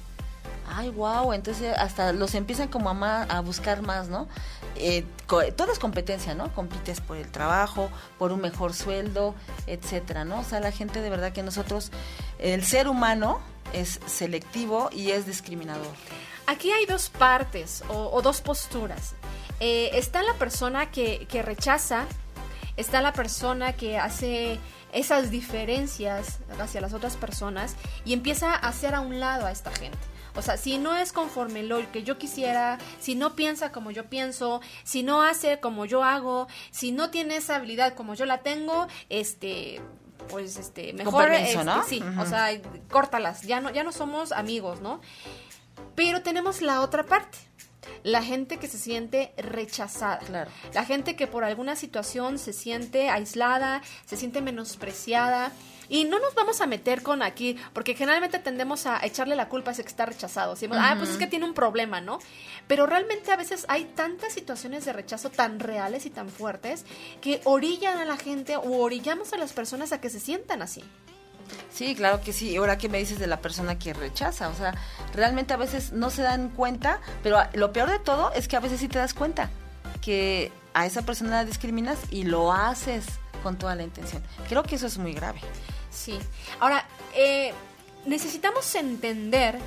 Ay, 0.80 0.90
wow, 0.90 1.34
entonces 1.34 1.76
hasta 1.76 2.14
los 2.14 2.36
empiezan 2.36 2.68
como 2.68 2.92
a, 2.92 2.94
ma- 2.94 3.24
a 3.24 3.40
buscar 3.40 3.82
más, 3.82 4.10
¿no? 4.10 4.28
Eh, 4.76 5.06
co- 5.26 5.42
todo 5.56 5.72
es 5.72 5.80
competencia, 5.80 6.36
¿no? 6.36 6.54
Compites 6.54 7.02
por 7.02 7.18
el 7.18 7.32
trabajo, 7.32 7.90
por 8.20 8.32
un 8.32 8.42
mejor 8.42 8.74
sueldo, 8.76 9.34
etcétera, 9.66 10.24
¿no? 10.24 10.42
O 10.42 10.44
sea, 10.44 10.60
la 10.60 10.72
gente 10.72 11.02
de 11.02 11.10
verdad 11.10 11.32
que 11.34 11.42
nosotros, 11.42 11.92
el 12.38 12.64
ser 12.64 12.88
humano 12.88 13.40
es 13.74 14.00
selectivo 14.06 14.90
y 14.94 15.10
es 15.12 15.26
discriminador. 15.26 15.88
Aquí 16.46 16.72
hay 16.72 16.86
dos 16.86 17.10
partes 17.10 17.84
o, 17.90 18.22
dos 18.22 18.42
posturas. 18.42 19.14
Eh, 19.60 19.90
está 19.94 20.22
la 20.22 20.34
persona 20.36 20.92
que 20.92 21.42
rechaza, 21.44 22.06
está 22.78 23.02
la 23.02 23.14
persona 23.14 23.74
que 23.74 23.98
hace 23.98 24.60
esas 24.94 25.32
diferencias 25.32 26.38
hacia 26.62 26.82
las 26.82 26.94
otras 26.94 27.18
personas 27.18 27.76
y 28.06 28.14
empieza 28.14 28.54
a 28.54 28.58
hacer 28.70 28.94
a 28.94 29.00
un 29.02 29.20
lado 29.20 29.48
a 29.48 29.52
esta 29.52 29.72
gente. 29.72 29.98
O 30.38 30.42
sea, 30.42 30.56
si 30.56 30.78
no 30.78 30.96
es 30.96 31.12
conforme 31.12 31.64
lo 31.64 31.92
que 31.92 32.04
yo 32.04 32.18
quisiera, 32.18 32.78
si 33.00 33.16
no 33.16 33.36
piensa 33.36 33.72
como 33.72 33.92
yo 33.92 34.06
pienso, 34.06 34.62
si 34.84 35.02
no 35.02 35.24
hace 35.24 35.60
como 35.60 35.86
yo 35.86 36.04
hago, 36.04 36.48
si 36.72 36.92
no 36.92 37.10
tiene 37.10 37.38
esa 37.38 37.56
habilidad 37.56 37.96
como 37.96 38.14
yo 38.14 38.26
la 38.26 38.40
tengo, 38.40 38.88
este 39.10 39.82
pues 40.30 40.58
este 40.58 40.94
mejor 40.94 41.30
permiso, 41.30 41.60
este, 41.60 41.64
¿no? 41.64 41.84
sí, 41.84 42.04
o 42.20 42.26
sea, 42.26 42.50
córtalas, 42.90 43.44
ya 43.44 43.62
no 43.62 43.72
ya 43.72 43.84
no 43.84 43.92
somos 43.92 44.32
amigos, 44.32 44.82
¿no? 44.82 45.02
Pero 45.96 46.22
tenemos 46.22 46.62
la 46.62 46.82
otra 46.82 47.04
parte. 47.04 47.38
La 48.04 48.24
gente 48.24 48.58
que 48.58 48.68
se 48.68 48.78
siente 48.78 49.34
rechazada. 49.38 50.20
Claro. 50.20 50.52
La 50.74 50.86
gente 50.86 51.16
que 51.16 51.28
por 51.28 51.44
alguna 51.44 51.76
situación 51.76 52.40
se 52.40 52.54
siente 52.54 53.10
aislada, 53.10 53.82
se 54.06 54.18
siente 54.18 54.42
menospreciada. 54.42 55.52
Y 55.90 56.04
no 56.04 56.20
nos 56.20 56.36
vamos 56.36 56.60
a 56.60 56.68
meter 56.68 57.02
con 57.02 57.22
aquí, 57.22 57.56
porque 57.74 57.96
generalmente 57.96 58.40
tendemos 58.40 58.86
a 58.86 59.00
echarle 59.06 59.36
la 59.36 59.48
culpa 59.48 59.72
a 59.72 59.74
ese 59.74 59.84
que 59.84 59.90
está 59.90 60.06
rechazado. 60.06 60.54
Decimos, 60.54 60.78
ah, 60.82 60.96
pues 60.98 61.12
es 61.12 61.18
que 61.18 61.28
tiene 61.28 61.46
un 61.46 61.54
problema, 61.54 62.02
¿no? 62.02 62.20
Pero 62.68 62.86
realmente 62.86 63.32
a 63.32 63.38
veces 63.38 63.66
hay 63.70 63.86
tantas 63.86 64.34
situaciones 64.34 64.84
de 64.84 64.94
rechazo 64.94 65.30
tan 65.30 65.60
reales 65.60 66.06
y 66.06 66.10
tan 66.10 66.30
fuertes 66.30 66.86
que 67.22 67.40
orillan 67.46 68.00
a 68.00 68.06
la 68.06 68.18
gente 68.18 68.58
o 68.58 68.80
orillamos 68.82 69.32
a 69.32 69.38
las 69.38 69.54
personas 69.54 69.94
a 69.94 70.02
que 70.02 70.10
se 70.10 70.20
sientan 70.20 70.62
así. 70.62 70.84
Sí, 71.72 71.96
claro 71.96 72.22
que 72.22 72.34
sí. 72.34 72.56
Ahora 72.56 72.78
que 72.78 72.90
me 72.90 72.98
dices 72.98 73.20
de 73.20 73.28
la 73.28 73.42
persona 73.42 73.78
que 73.78 73.94
rechaza, 73.94 74.50
o 74.50 74.56
sea, 74.56 74.76
realmente 75.14 75.54
a 75.54 75.58
veces 75.58 75.92
no 75.94 76.10
se 76.10 76.22
dan 76.22 76.50
cuenta, 76.50 77.00
pero 77.24 77.40
lo 77.54 77.72
peor 77.72 77.90
de 77.90 78.00
todo 78.00 78.32
es 78.34 78.48
que 78.48 78.56
a 78.56 78.60
veces 78.60 78.80
sí 78.80 78.88
te 78.88 79.00
das 79.00 79.14
cuenta 79.14 79.50
que 80.02 80.52
a 80.74 80.86
esa 80.86 81.02
persona 81.02 81.32
la 81.32 81.46
discriminas 81.46 82.00
y 82.12 82.24
lo 82.24 82.54
haces 82.54 83.06
con 83.44 83.58
toda 83.58 83.76
la 83.76 83.84
intención. 83.84 84.24
Creo 84.48 84.64
que 84.64 84.76
eso 84.76 84.88
es 84.88 84.98
muy 84.98 85.14
grave. 85.14 85.40
Sí. 85.92 86.20
Ahora, 86.60 86.86
eh, 87.16 87.54
necesitamos 88.06 88.74
entender 88.76 89.60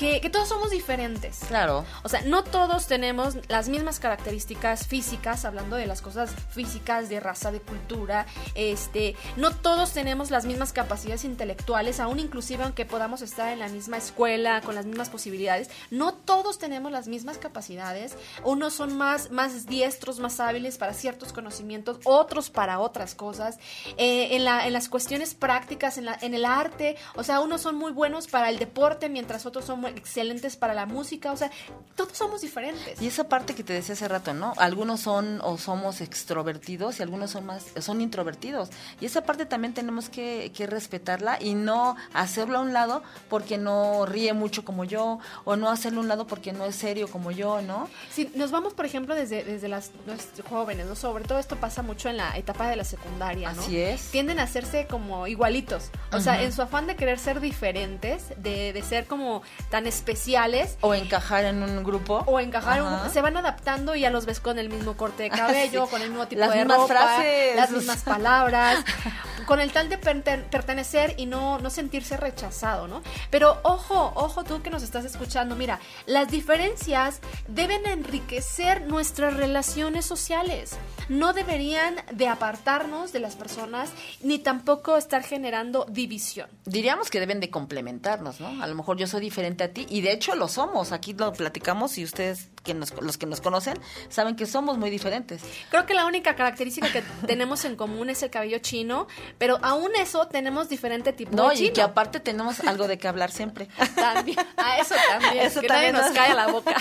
que, 0.00 0.22
que 0.22 0.30
todos 0.30 0.48
somos 0.48 0.70
diferentes. 0.70 1.40
Claro. 1.46 1.84
O 2.02 2.08
sea, 2.08 2.22
no 2.22 2.42
todos 2.42 2.86
tenemos 2.86 3.36
las 3.48 3.68
mismas 3.68 4.00
características 4.00 4.86
físicas, 4.86 5.44
hablando 5.44 5.76
de 5.76 5.86
las 5.86 6.00
cosas 6.00 6.30
físicas, 6.48 7.10
de 7.10 7.20
raza, 7.20 7.52
de 7.52 7.60
cultura. 7.60 8.24
Este, 8.54 9.14
no 9.36 9.50
todos 9.50 9.92
tenemos 9.92 10.30
las 10.30 10.46
mismas 10.46 10.72
capacidades 10.72 11.24
intelectuales, 11.24 12.00
aún 12.00 12.18
inclusive 12.18 12.64
aunque 12.64 12.86
podamos 12.86 13.20
estar 13.20 13.52
en 13.52 13.58
la 13.58 13.68
misma 13.68 13.98
escuela, 13.98 14.62
con 14.62 14.74
las 14.74 14.86
mismas 14.86 15.10
posibilidades. 15.10 15.68
No 15.90 16.14
todos 16.14 16.58
tenemos 16.58 16.90
las 16.90 17.06
mismas 17.06 17.36
capacidades. 17.36 18.16
Unos 18.42 18.72
son 18.72 18.96
más, 18.96 19.30
más 19.30 19.66
diestros, 19.66 20.18
más 20.18 20.40
hábiles 20.40 20.78
para 20.78 20.94
ciertos 20.94 21.34
conocimientos, 21.34 21.98
otros 22.04 22.48
para 22.48 22.78
otras 22.78 23.14
cosas. 23.14 23.58
Eh, 23.98 24.34
en, 24.34 24.46
la, 24.46 24.66
en 24.66 24.72
las 24.72 24.88
cuestiones 24.88 25.34
prácticas, 25.34 25.98
en, 25.98 26.06
la, 26.06 26.16
en 26.22 26.32
el 26.32 26.46
arte, 26.46 26.96
o 27.16 27.22
sea, 27.22 27.40
unos 27.40 27.60
son 27.60 27.74
muy 27.74 27.92
buenos 27.92 28.28
para 28.28 28.48
el 28.48 28.58
deporte, 28.58 29.10
mientras 29.10 29.44
otros 29.44 29.66
son 29.66 29.80
muy 29.82 29.89
excelentes 29.96 30.56
para 30.56 30.74
la 30.74 30.86
música. 30.86 31.32
O 31.32 31.36
sea, 31.36 31.50
todos 31.96 32.16
somos 32.16 32.40
diferentes. 32.40 33.00
Y 33.00 33.06
esa 33.06 33.28
parte 33.28 33.54
que 33.54 33.64
te 33.64 33.72
decía 33.72 33.94
hace 33.94 34.08
rato, 34.08 34.34
¿no? 34.34 34.54
Algunos 34.56 35.00
son 35.00 35.40
o 35.42 35.58
somos 35.58 36.00
extrovertidos 36.00 36.98
y 36.98 37.02
algunos 37.02 37.30
son 37.30 37.46
más, 37.46 37.66
son 37.80 38.00
introvertidos. 38.00 38.70
Y 39.00 39.06
esa 39.06 39.22
parte 39.22 39.46
también 39.46 39.74
tenemos 39.74 40.08
que, 40.08 40.52
que 40.54 40.66
respetarla 40.66 41.38
y 41.40 41.54
no 41.54 41.96
hacerlo 42.12 42.58
a 42.58 42.60
un 42.62 42.72
lado 42.72 43.02
porque 43.28 43.58
no 43.58 44.06
ríe 44.06 44.32
mucho 44.32 44.64
como 44.64 44.84
yo, 44.84 45.18
o 45.44 45.56
no 45.56 45.70
hacerlo 45.70 46.00
a 46.00 46.02
un 46.02 46.08
lado 46.08 46.26
porque 46.26 46.52
no 46.52 46.64
es 46.64 46.76
serio 46.76 47.08
como 47.08 47.30
yo, 47.30 47.62
¿no? 47.62 47.88
Si 48.10 48.30
nos 48.34 48.50
vamos, 48.50 48.74
por 48.74 48.86
ejemplo, 48.86 49.14
desde, 49.14 49.44
desde 49.44 49.68
las 49.68 49.90
los 50.06 50.46
jóvenes, 50.48 50.86
¿no? 50.86 50.94
Sobre 50.94 51.24
todo 51.24 51.38
esto 51.38 51.56
pasa 51.56 51.82
mucho 51.82 52.08
en 52.08 52.16
la 52.16 52.36
etapa 52.36 52.68
de 52.68 52.76
la 52.76 52.84
secundaria, 52.84 53.52
¿no? 53.52 53.62
Así 53.62 53.78
es. 53.78 54.10
Tienden 54.10 54.38
a 54.38 54.44
hacerse 54.44 54.86
como 54.86 55.26
igualitos. 55.26 55.90
O 56.12 56.20
sea, 56.20 56.42
en 56.42 56.52
su 56.52 56.62
afán 56.62 56.86
de 56.86 56.96
querer 56.96 57.18
ser 57.18 57.40
diferentes, 57.40 58.28
de, 58.36 58.72
de 58.72 58.82
ser 58.82 59.06
como 59.06 59.42
tan 59.70 59.86
especiales, 59.86 60.76
O 60.80 60.94
encajar 60.94 61.44
en 61.44 61.62
un 61.62 61.82
grupo. 61.84 62.22
o 62.26 62.40
encajar, 62.40 62.78
en 62.78 62.84
un- 62.84 62.92
Ajá. 62.92 63.10
se 63.10 63.20
van 63.20 63.36
adaptando 63.36 63.94
y 63.94 64.00
ya 64.00 64.10
los 64.10 64.26
ves 64.26 64.40
con 64.40 64.58
el 64.58 64.68
mismo 64.68 64.96
corte 64.96 65.22
de 65.24 65.30
Ah, 65.32 65.36
cabello, 65.36 65.84
sí. 65.86 65.90
con 65.90 66.02
el 66.02 66.10
mismo 66.10 66.26
tipo 66.28 66.40
Las 66.40 66.50
de 66.52 66.56
mismas 66.58 66.76
ropa, 66.78 66.88
frases. 66.88 67.56
las 67.56 67.70
mismas 67.70 68.02
palabras, 68.02 68.84
con 69.46 69.60
el 69.60 69.72
tal 69.72 69.88
de 69.88 70.00
perten- 70.00 70.44
pertenecer 70.50 71.14
y 71.16 71.26
no, 71.26 71.58
no 71.60 71.70
sentirse 71.70 72.16
rechazado, 72.16 72.88
¿no? 72.88 73.02
Pero 73.30 73.58
ojo, 73.62 74.12
ojo 74.16 74.44
tú 74.44 74.60
que 74.62 74.70
nos 74.70 74.82
estás 74.82 75.04
escuchando, 75.04 75.56
mira, 75.56 75.78
las 76.06 76.28
diferencias 76.28 77.20
deben 77.48 77.86
enriquecer 77.86 78.82
nuestras 78.82 79.34
relaciones 79.34 80.04
sociales. 80.04 80.72
No 81.08 81.32
deberían 81.32 81.96
de 82.12 82.28
apartarnos 82.28 83.12
de 83.12 83.20
las 83.20 83.34
personas 83.36 83.90
ni 84.22 84.38
tampoco 84.38 84.96
estar 84.96 85.22
generando 85.22 85.86
división. 85.88 86.48
Diríamos 86.64 87.10
que 87.10 87.18
deben 87.20 87.40
de 87.40 87.50
complementarnos, 87.50 88.40
¿no? 88.40 88.62
A 88.62 88.66
lo 88.66 88.74
mejor 88.74 88.96
yo 88.96 89.06
soy 89.06 89.20
diferente 89.20 89.59
a 89.64 89.68
ti 89.68 89.86
y 89.88 90.00
de 90.00 90.12
hecho 90.12 90.34
lo 90.34 90.48
somos. 90.48 90.92
Aquí 90.92 91.12
lo 91.14 91.32
platicamos 91.32 91.98
y 91.98 92.04
ustedes, 92.04 92.48
que 92.64 92.74
nos, 92.74 92.92
los 93.00 93.16
que 93.18 93.26
nos 93.26 93.40
conocen, 93.40 93.78
saben 94.08 94.36
que 94.36 94.46
somos 94.46 94.76
muy 94.78 94.90
diferentes. 94.90 95.42
Creo 95.70 95.86
que 95.86 95.94
la 95.94 96.06
única 96.06 96.36
característica 96.36 96.90
que 96.92 97.02
tenemos 97.26 97.64
en 97.64 97.76
común 97.76 98.10
es 98.10 98.22
el 98.22 98.30
cabello 98.30 98.58
chino, 98.58 99.06
pero 99.38 99.58
aún 99.62 99.90
eso 99.98 100.26
tenemos 100.28 100.68
diferente 100.68 101.12
tipo 101.12 101.34
No, 101.36 101.48
de 101.48 101.54
y 101.54 101.58
chino. 101.58 101.72
que 101.74 101.82
aparte 101.82 102.20
tenemos 102.20 102.60
algo 102.60 102.86
de 102.88 102.98
qué 102.98 103.08
hablar 103.08 103.30
siempre. 103.30 103.68
También, 103.94 104.38
a 104.56 104.78
eso 104.78 104.94
también, 105.08 105.46
Eso 105.46 105.60
que 105.60 105.68
también 105.68 105.92
nadie 105.92 106.04
nos 106.06 106.10
nos- 106.10 106.18
cae 106.18 106.32
a 106.32 106.34
la 106.46 106.46
boca. 106.48 106.74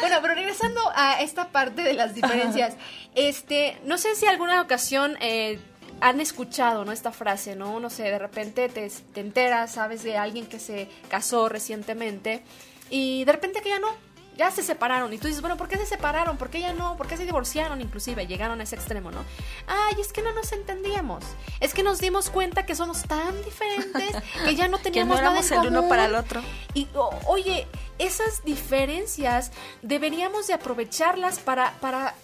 bueno, 0.00 0.16
pero 0.22 0.34
regresando 0.34 0.80
a 0.94 1.20
esta 1.20 1.48
parte 1.50 1.82
de 1.82 1.94
las 1.94 2.14
diferencias, 2.14 2.74
este, 3.14 3.78
no 3.84 3.98
sé 3.98 4.14
si 4.14 4.26
alguna 4.26 4.60
ocasión 4.60 5.16
eh, 5.20 5.60
han 6.00 6.20
escuchado, 6.20 6.84
¿no? 6.84 6.92
Esta 6.92 7.12
frase, 7.12 7.56
¿no? 7.56 7.80
No 7.80 7.90
sé, 7.90 8.04
de 8.04 8.18
repente 8.18 8.68
te, 8.68 8.88
te 8.88 9.20
enteras, 9.20 9.72
sabes 9.72 10.02
de 10.02 10.16
alguien 10.16 10.46
que 10.46 10.58
se 10.58 10.88
casó 11.08 11.48
recientemente 11.48 12.42
y 12.90 13.24
de 13.24 13.32
repente 13.32 13.60
que 13.62 13.70
ya 13.70 13.78
no, 13.78 13.88
ya 14.36 14.50
se 14.50 14.62
separaron. 14.62 15.12
Y 15.12 15.18
tú 15.18 15.26
dices, 15.26 15.40
bueno, 15.40 15.56
¿por 15.56 15.68
qué 15.68 15.76
se 15.76 15.86
separaron? 15.86 16.36
¿Por 16.36 16.50
qué 16.50 16.60
ya 16.60 16.72
no? 16.72 16.96
¿Por 16.96 17.06
qué 17.06 17.16
se 17.16 17.24
divorciaron? 17.24 17.80
Inclusive 17.80 18.26
llegaron 18.26 18.60
a 18.60 18.64
ese 18.64 18.76
extremo, 18.76 19.10
¿no? 19.10 19.24
Ay, 19.66 19.96
es 20.00 20.12
que 20.12 20.22
no 20.22 20.32
nos 20.32 20.52
entendíamos. 20.52 21.24
Es 21.60 21.74
que 21.74 21.82
nos 21.82 22.00
dimos 22.00 22.30
cuenta 22.30 22.66
que 22.66 22.74
somos 22.74 23.02
tan 23.02 23.42
diferentes 23.44 24.16
que 24.44 24.54
ya 24.54 24.68
no 24.68 24.78
Que 24.84 24.84
teníamos 24.84 25.20
nada 25.20 25.40
en 25.40 25.52
el 25.52 25.58
uno 25.68 25.76
común. 25.76 25.88
para 25.88 26.04
el 26.06 26.14
otro. 26.14 26.42
Y 26.74 26.88
oye, 27.26 27.66
esas 27.98 28.44
diferencias 28.44 29.52
deberíamos 29.82 30.46
de 30.46 30.54
aprovecharlas 30.54 31.38
para, 31.38 31.72
para 31.80 32.14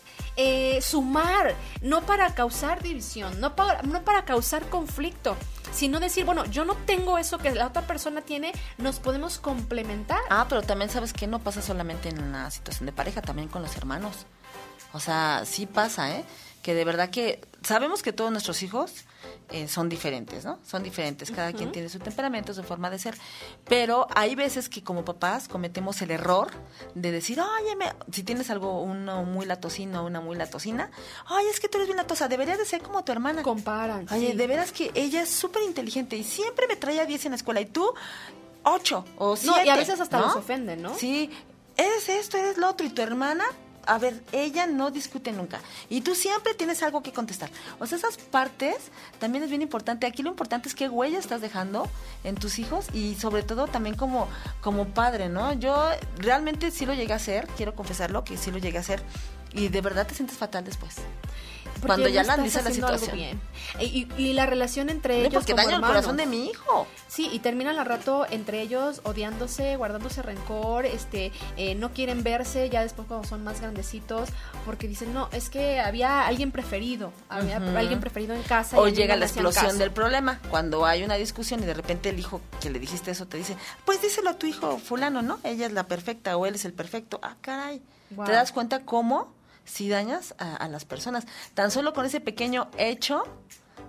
eh, 0.42 0.81
sumar, 0.81 1.55
no 1.83 2.00
para 2.00 2.35
causar 2.35 2.83
división, 2.83 3.40
no 3.40 3.55
para, 3.55 3.83
no 3.83 4.03
para 4.03 4.24
causar 4.24 4.64
conflicto, 4.70 5.37
sino 5.70 6.00
decir, 6.00 6.24
bueno, 6.24 6.46
yo 6.46 6.64
no 6.64 6.76
tengo 6.87 7.18
eso 7.18 7.37
que 7.37 7.50
la 7.50 7.66
otra 7.66 7.87
persona 7.87 8.22
tiene, 8.22 8.53
nos 8.79 9.00
podemos 9.00 9.38
complementar. 9.38 10.20
Ah, 10.31 10.46
pero 10.48 10.62
también 10.62 10.90
sabes 10.90 11.12
que 11.12 11.26
no 11.26 11.40
pasa 11.40 11.61
solamente 11.61 12.09
en 12.09 12.22
una 12.22 12.50
situación 12.50 12.87
de 12.87 12.92
pareja, 12.92 13.20
también 13.20 13.48
con 13.48 13.61
los 13.61 13.76
hermanos. 13.76 14.24
O 14.94 15.00
sea, 15.00 15.42
sí 15.44 15.66
pasa, 15.66 16.11
¿eh? 16.16 16.24
Que 16.62 16.75
de 16.75 16.85
verdad 16.85 17.11
que 17.11 17.40
sabemos 17.62 18.03
que 18.03 18.12
todos 18.12 18.31
nuestros 18.31 18.62
hijos 18.62 19.05
eh, 19.51 19.66
son 19.66 19.88
diferentes, 19.88 20.44
¿no? 20.44 20.59
Son 20.64 20.83
diferentes, 20.83 21.31
cada 21.31 21.53
quien 21.53 21.73
tiene 21.73 21.88
su 21.88 21.99
temperamento, 21.99 22.55
su 22.55 22.62
forma 22.62 22.88
de 22.88 22.99
ser, 22.99 23.16
pero 23.64 24.07
hay 24.14 24.35
veces 24.37 24.68
que 24.68 24.85
como 24.85 25.05
papás 25.05 25.49
cometemos 25.49 26.01
el 26.03 26.12
error 26.12 26.51
de 26.94 27.11
decir, 27.11 27.40
oye, 27.40 27.77
si 28.12 28.23
tienes 28.23 28.49
algo, 28.51 28.81
uno 28.81 29.25
muy 29.25 29.46
latosino, 29.46 30.05
una 30.05 30.20
muy 30.20 30.37
latosina, 30.37 30.90
ay, 31.27 31.46
es 31.51 31.59
que 31.59 31.68
tú 31.68 31.79
eres 31.79 31.88
bien 31.88 31.96
latosa, 31.96 32.29
deberías 32.29 32.59
de 32.59 32.64
ser 32.64 32.81
como 32.81 33.03
tu 33.03 33.11
hermana. 33.11 33.42
Comparan. 33.42 34.07
Oye, 34.12 34.35
de 34.35 34.46
veras 34.46 34.70
que 34.70 34.92
ella 34.94 35.23
es 35.23 35.31
súper 35.31 35.64
inteligente 35.64 36.16
y 36.16 36.23
siempre 36.23 36.68
me 36.68 36.77
traía 36.77 37.05
10 37.05 37.25
en 37.27 37.31
la 37.33 37.37
escuela 37.37 37.61
y 37.61 37.66
tú 37.66 37.92
8 38.62 39.05
o 39.18 39.37
7. 39.37 39.51
No, 39.51 39.64
y 39.64 39.68
a 39.68 39.77
veces 39.77 40.01
hasta 40.01 40.20
nos 40.20 40.37
ofenden, 40.37 40.81
¿no? 40.83 40.94
Sí, 40.94 41.29
eres 41.77 42.09
esto, 42.09 42.37
eres 42.37 42.57
lo 42.57 42.68
otro 42.68 42.87
y 42.87 42.90
tu 42.90 43.03
hermana 43.03 43.44
a 43.90 43.98
ver, 43.98 44.22
ella 44.31 44.68
no 44.68 44.92
discute 44.92 45.33
nunca. 45.33 45.61
Y 45.88 46.03
tú 46.03 46.14
siempre 46.14 46.55
tienes 46.55 46.81
algo 46.85 47.03
que 47.03 47.12
contestar. 47.12 47.50
O 47.81 47.87
sea, 47.87 47.98
esas 47.98 48.18
partes 48.18 48.76
también 49.18 49.42
es 49.42 49.50
bien 49.50 49.62
importante. 49.62 50.07
Aquí 50.07 50.22
lo 50.22 50.31
importante 50.31 50.68
es 50.68 50.76
qué 50.76 50.88
huella 50.88 51.18
estás 51.18 51.40
dejando 51.40 51.88
en 52.22 52.37
tus 52.37 52.61
hijos 52.61 52.87
y 52.94 53.16
sobre 53.16 53.42
todo 53.42 53.66
también 53.66 53.96
como, 53.96 54.29
como 54.61 54.87
padre, 54.87 55.29
¿no? 55.29 55.55
Yo 55.55 55.90
realmente 56.18 56.70
sí 56.70 56.87
lo 56.87 56.94
llegué 56.94 57.14
a 57.14 57.16
hacer, 57.16 57.48
quiero 57.57 57.74
confesarlo, 57.74 58.22
que 58.22 58.37
sí 58.37 58.53
lo 58.53 58.59
llegué 58.59 58.79
a 58.79 58.83
hacer. 58.83 59.03
Y 59.53 59.70
de 59.70 59.81
verdad 59.81 60.07
te 60.07 60.14
sientes 60.14 60.38
fatal 60.38 60.64
después 60.64 60.98
cuando 61.86 62.08
ya 62.08 62.22
la 62.22 62.34
analiza 62.34 62.62
la 62.62 62.70
situación. 62.70 63.16
Bien. 63.16 63.40
Y, 63.80 64.32
la 64.32 64.46
relación 64.46 64.90
entre 64.90 65.20
ellos. 65.20 65.34
Porque 65.34 65.54
daña 65.54 65.76
el 65.76 65.82
corazón 65.82 66.16
de 66.16 66.26
mi 66.26 66.46
hijo. 66.46 66.86
Sí, 67.08 67.28
y 67.32 67.40
terminan 67.40 67.78
al 67.78 67.86
rato 67.86 68.26
entre 68.30 68.62
ellos 68.62 69.00
odiándose, 69.04 69.76
guardándose 69.76 70.22
rencor, 70.22 70.86
este, 70.86 71.32
eh, 71.56 71.74
no 71.74 71.92
quieren 71.92 72.22
verse 72.22 72.70
ya 72.70 72.82
después 72.82 73.08
cuando 73.08 73.26
son 73.26 73.42
más 73.42 73.60
grandecitos, 73.60 74.28
porque 74.64 74.86
dicen, 74.86 75.12
no, 75.12 75.28
es 75.32 75.50
que 75.50 75.80
había 75.80 76.26
alguien 76.26 76.52
preferido, 76.52 77.12
había 77.28 77.56
alguien 77.56 78.00
preferido 78.00 78.34
en 78.34 78.42
casa. 78.42 78.78
O 78.78 78.88
llega 78.88 79.16
la 79.16 79.26
explosión 79.26 79.78
del 79.78 79.90
problema, 79.90 80.40
cuando 80.50 80.86
hay 80.86 81.02
una 81.02 81.16
discusión 81.16 81.62
y 81.62 81.66
de 81.66 81.74
repente 81.74 82.10
el 82.10 82.18
hijo 82.18 82.40
que 82.60 82.70
le 82.70 82.78
dijiste 82.78 83.10
eso 83.10 83.26
te 83.26 83.36
dice, 83.36 83.56
pues 83.84 84.00
díselo 84.00 84.30
a 84.30 84.34
tu 84.34 84.46
hijo 84.46 84.78
fulano, 84.78 85.22
¿no? 85.22 85.40
Ella 85.42 85.66
es 85.66 85.72
la 85.72 85.84
perfecta 85.84 86.36
o 86.36 86.46
él 86.46 86.54
es 86.54 86.64
el 86.64 86.72
perfecto. 86.72 87.18
Ah, 87.22 87.36
caray. 87.40 87.82
¿Te 88.10 88.32
das 88.32 88.52
cuenta 88.52 88.84
cómo? 88.84 89.32
Si 89.64 89.88
dañas 89.88 90.35
a, 90.38 90.68
las 90.68 90.85
personas. 90.85 91.27
Tan 91.55 91.70
solo 91.70 91.92
con 91.92 92.07
ese 92.07 92.20
pequeño 92.20 92.70
hecho 92.79 93.23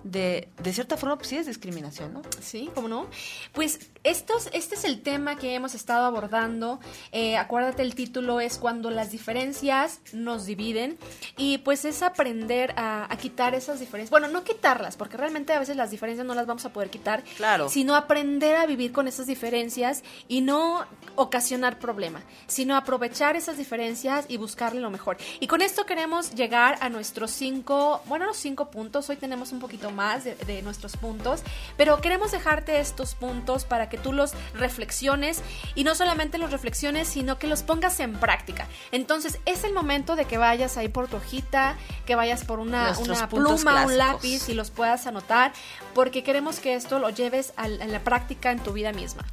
de, 0.04 0.48
de 0.62 0.72
cierta 0.72 0.96
forma, 0.96 1.16
pues 1.16 1.28
sí 1.28 1.36
es 1.36 1.46
discriminación, 1.46 2.12
¿no? 2.12 2.22
Sí, 2.40 2.70
¿cómo 2.74 2.88
no? 2.88 3.06
Pues 3.52 3.91
estos, 4.04 4.48
este 4.52 4.74
es 4.74 4.84
el 4.84 5.00
tema 5.00 5.36
que 5.36 5.54
hemos 5.54 5.74
estado 5.74 6.06
abordando. 6.06 6.80
Eh, 7.12 7.36
acuérdate, 7.36 7.82
el 7.82 7.94
título 7.94 8.40
es 8.40 8.58
Cuando 8.58 8.90
las 8.90 9.12
diferencias 9.12 10.00
nos 10.12 10.44
dividen. 10.44 10.98
Y 11.36 11.58
pues 11.58 11.84
es 11.84 12.02
aprender 12.02 12.74
a, 12.76 13.08
quitar 13.20 13.54
esas 13.54 13.78
diferencias. 13.78 14.10
Bueno, 14.10 14.26
no 14.26 14.42
quitarlas, 14.42 14.96
porque 14.96 15.16
realmente 15.16 15.52
a 15.52 15.60
veces 15.60 15.76
las 15.76 15.90
diferencias 15.92 16.26
no 16.26 16.34
las 16.34 16.46
vamos 16.46 16.64
a 16.64 16.72
poder 16.72 16.90
quitar. 16.90 17.22
Claro. 17.36 17.68
Sino 17.68 17.94
aprender 17.94 18.56
a 18.56 18.66
vivir 18.66 18.90
con 18.90 19.06
esas 19.06 19.26
diferencias 19.26 20.02
y 20.26 20.40
no 20.40 20.84
ocasionar 21.14 21.78
problema, 21.78 22.22
sino 22.46 22.74
aprovechar 22.76 23.36
esas 23.36 23.58
diferencias 23.58 24.24
y 24.28 24.38
buscarle 24.38 24.80
lo 24.80 24.90
mejor. 24.90 25.18
Y 25.38 25.46
con 25.46 25.62
esto 25.62 25.86
queremos 25.86 26.34
llegar 26.34 26.78
a 26.80 26.88
nuestros 26.88 27.30
cinco, 27.30 28.02
bueno, 28.06 28.26
los 28.26 28.36
cinco 28.36 28.70
puntos. 28.70 29.08
Hoy 29.08 29.16
tenemos 29.16 29.52
un 29.52 29.60
poquito 29.60 29.92
más 29.92 30.24
de, 30.24 30.34
de 30.34 30.62
nuestros 30.62 30.96
puntos, 30.96 31.42
pero 31.76 32.00
queremos 32.00 32.32
dejarte 32.32 32.80
estos 32.80 33.14
puntos 33.14 33.64
para 33.64 33.88
que 33.88 33.91
tú 33.98 34.12
los 34.12 34.32
reflexiones 34.54 35.42
y 35.74 35.84
no 35.84 35.94
solamente 35.94 36.38
los 36.38 36.50
reflexiones, 36.50 37.08
sino 37.08 37.38
que 37.38 37.46
los 37.46 37.62
pongas 37.62 38.00
en 38.00 38.14
práctica. 38.14 38.68
Entonces 38.90 39.38
es 39.46 39.64
el 39.64 39.72
momento 39.72 40.16
de 40.16 40.24
que 40.24 40.38
vayas 40.38 40.76
ahí 40.76 40.88
por 40.88 41.08
tu 41.08 41.16
hojita, 41.16 41.76
que 42.06 42.14
vayas 42.14 42.44
por 42.44 42.58
una, 42.58 42.96
una 42.98 43.28
pluma, 43.28 43.86
un 43.86 43.98
lápiz 43.98 44.48
y 44.48 44.54
los 44.54 44.70
puedas 44.70 45.06
anotar, 45.06 45.52
porque 45.94 46.22
queremos 46.22 46.60
que 46.60 46.74
esto 46.74 46.98
lo 46.98 47.10
lleves 47.10 47.52
a 47.56 47.68
la 47.68 48.00
práctica 48.00 48.50
en 48.50 48.60
tu 48.60 48.72
vida 48.72 48.92
misma. 48.92 49.24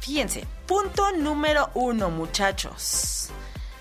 Fíjense, 0.00 0.46
punto 0.66 1.12
número 1.12 1.70
uno, 1.74 2.10
muchachos. 2.10 3.30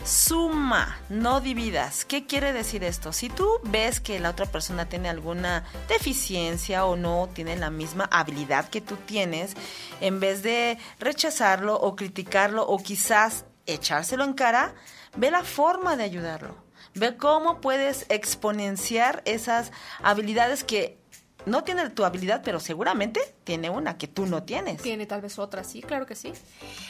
Suma, 0.03 0.97
no 1.09 1.41
dividas. 1.41 2.05
¿Qué 2.05 2.25
quiere 2.25 2.53
decir 2.53 2.83
esto? 2.83 3.11
Si 3.11 3.29
tú 3.29 3.47
ves 3.63 3.99
que 3.99 4.19
la 4.19 4.29
otra 4.29 4.45
persona 4.45 4.87
tiene 4.87 5.09
alguna 5.09 5.65
deficiencia 5.87 6.85
o 6.85 6.95
no 6.95 7.29
tiene 7.33 7.57
la 7.57 7.69
misma 7.69 8.05
habilidad 8.11 8.69
que 8.69 8.81
tú 8.81 8.95
tienes, 8.95 9.55
en 9.99 10.19
vez 10.19 10.41
de 10.41 10.77
rechazarlo 10.99 11.75
o 11.75 11.95
criticarlo 11.95 12.65
o 12.65 12.77
quizás 12.77 13.45
echárselo 13.65 14.23
en 14.23 14.33
cara, 14.33 14.73
ve 15.17 15.31
la 15.31 15.43
forma 15.43 15.95
de 15.97 16.03
ayudarlo. 16.03 16.55
Ve 16.95 17.17
cómo 17.17 17.61
puedes 17.61 18.05
exponenciar 18.09 19.21
esas 19.25 19.71
habilidades 20.01 20.63
que 20.63 20.97
no 21.45 21.63
tiene 21.63 21.89
tu 21.89 22.03
habilidad, 22.03 22.41
pero 22.43 22.59
seguramente 22.59 23.19
tiene 23.43 23.69
una 23.69 23.97
que 23.97 24.07
tú 24.07 24.25
no 24.25 24.43
tienes. 24.43 24.81
Tiene 24.81 25.05
tal 25.05 25.21
vez 25.21 25.37
otra, 25.39 25.63
sí, 25.63 25.81
claro 25.81 26.05
que 26.05 26.15
sí. 26.15 26.33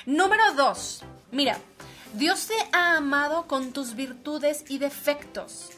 Número 0.06 0.54
dos, 0.56 1.04
mira, 1.32 1.58
Dios 2.14 2.48
te 2.48 2.56
ha 2.76 2.98
amado 2.98 3.46
con 3.46 3.72
tus 3.72 3.96
virtudes 3.96 4.66
y 4.68 4.80
defectos. 4.80 5.70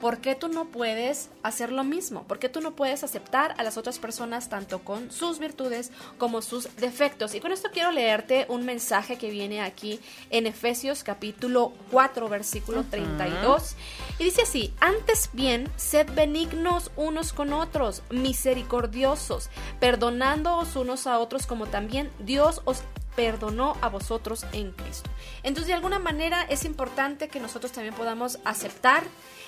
¿Por 0.00 0.18
qué 0.18 0.34
tú 0.34 0.48
no 0.48 0.66
puedes 0.66 1.30
hacer 1.44 1.70
lo 1.70 1.84
mismo? 1.84 2.24
¿Por 2.24 2.38
qué 2.38 2.48
tú 2.48 2.60
no 2.60 2.74
puedes 2.74 3.04
aceptar 3.04 3.54
a 3.56 3.62
las 3.62 3.78
otras 3.78 3.98
personas 3.98 4.48
tanto 4.48 4.80
con 4.80 5.10
sus 5.12 5.38
virtudes 5.38 5.92
como 6.18 6.42
sus 6.42 6.74
defectos? 6.76 7.34
Y 7.34 7.40
con 7.40 7.52
esto 7.52 7.70
quiero 7.72 7.92
leerte 7.92 8.46
un 8.48 8.66
mensaje 8.66 9.16
que 9.16 9.30
viene 9.30 9.62
aquí 9.62 10.00
en 10.30 10.46
Efesios 10.46 11.04
capítulo 11.04 11.72
4 11.92 12.28
versículo 12.28 12.84
32. 12.84 13.76
Y 14.18 14.24
dice 14.24 14.42
así, 14.42 14.74
antes 14.80 15.30
bien, 15.32 15.70
sed 15.76 16.10
benignos 16.14 16.90
unos 16.96 17.32
con 17.32 17.54
otros, 17.54 18.02
misericordiosos, 18.10 19.48
perdonándoos 19.80 20.74
unos 20.76 21.06
a 21.06 21.18
otros 21.20 21.46
como 21.46 21.66
también 21.66 22.10
Dios 22.18 22.60
os 22.64 22.82
perdonó 23.16 23.76
a 23.80 23.88
vosotros 23.88 24.46
en 24.52 24.72
Cristo. 24.72 25.10
Entonces, 25.42 25.68
de 25.68 25.74
alguna 25.74 25.98
manera 25.98 26.42
es 26.42 26.64
importante 26.64 27.28
que 27.28 27.40
nosotros 27.40 27.72
también 27.72 27.94
podamos 27.94 28.38
aceptar 28.44 29.02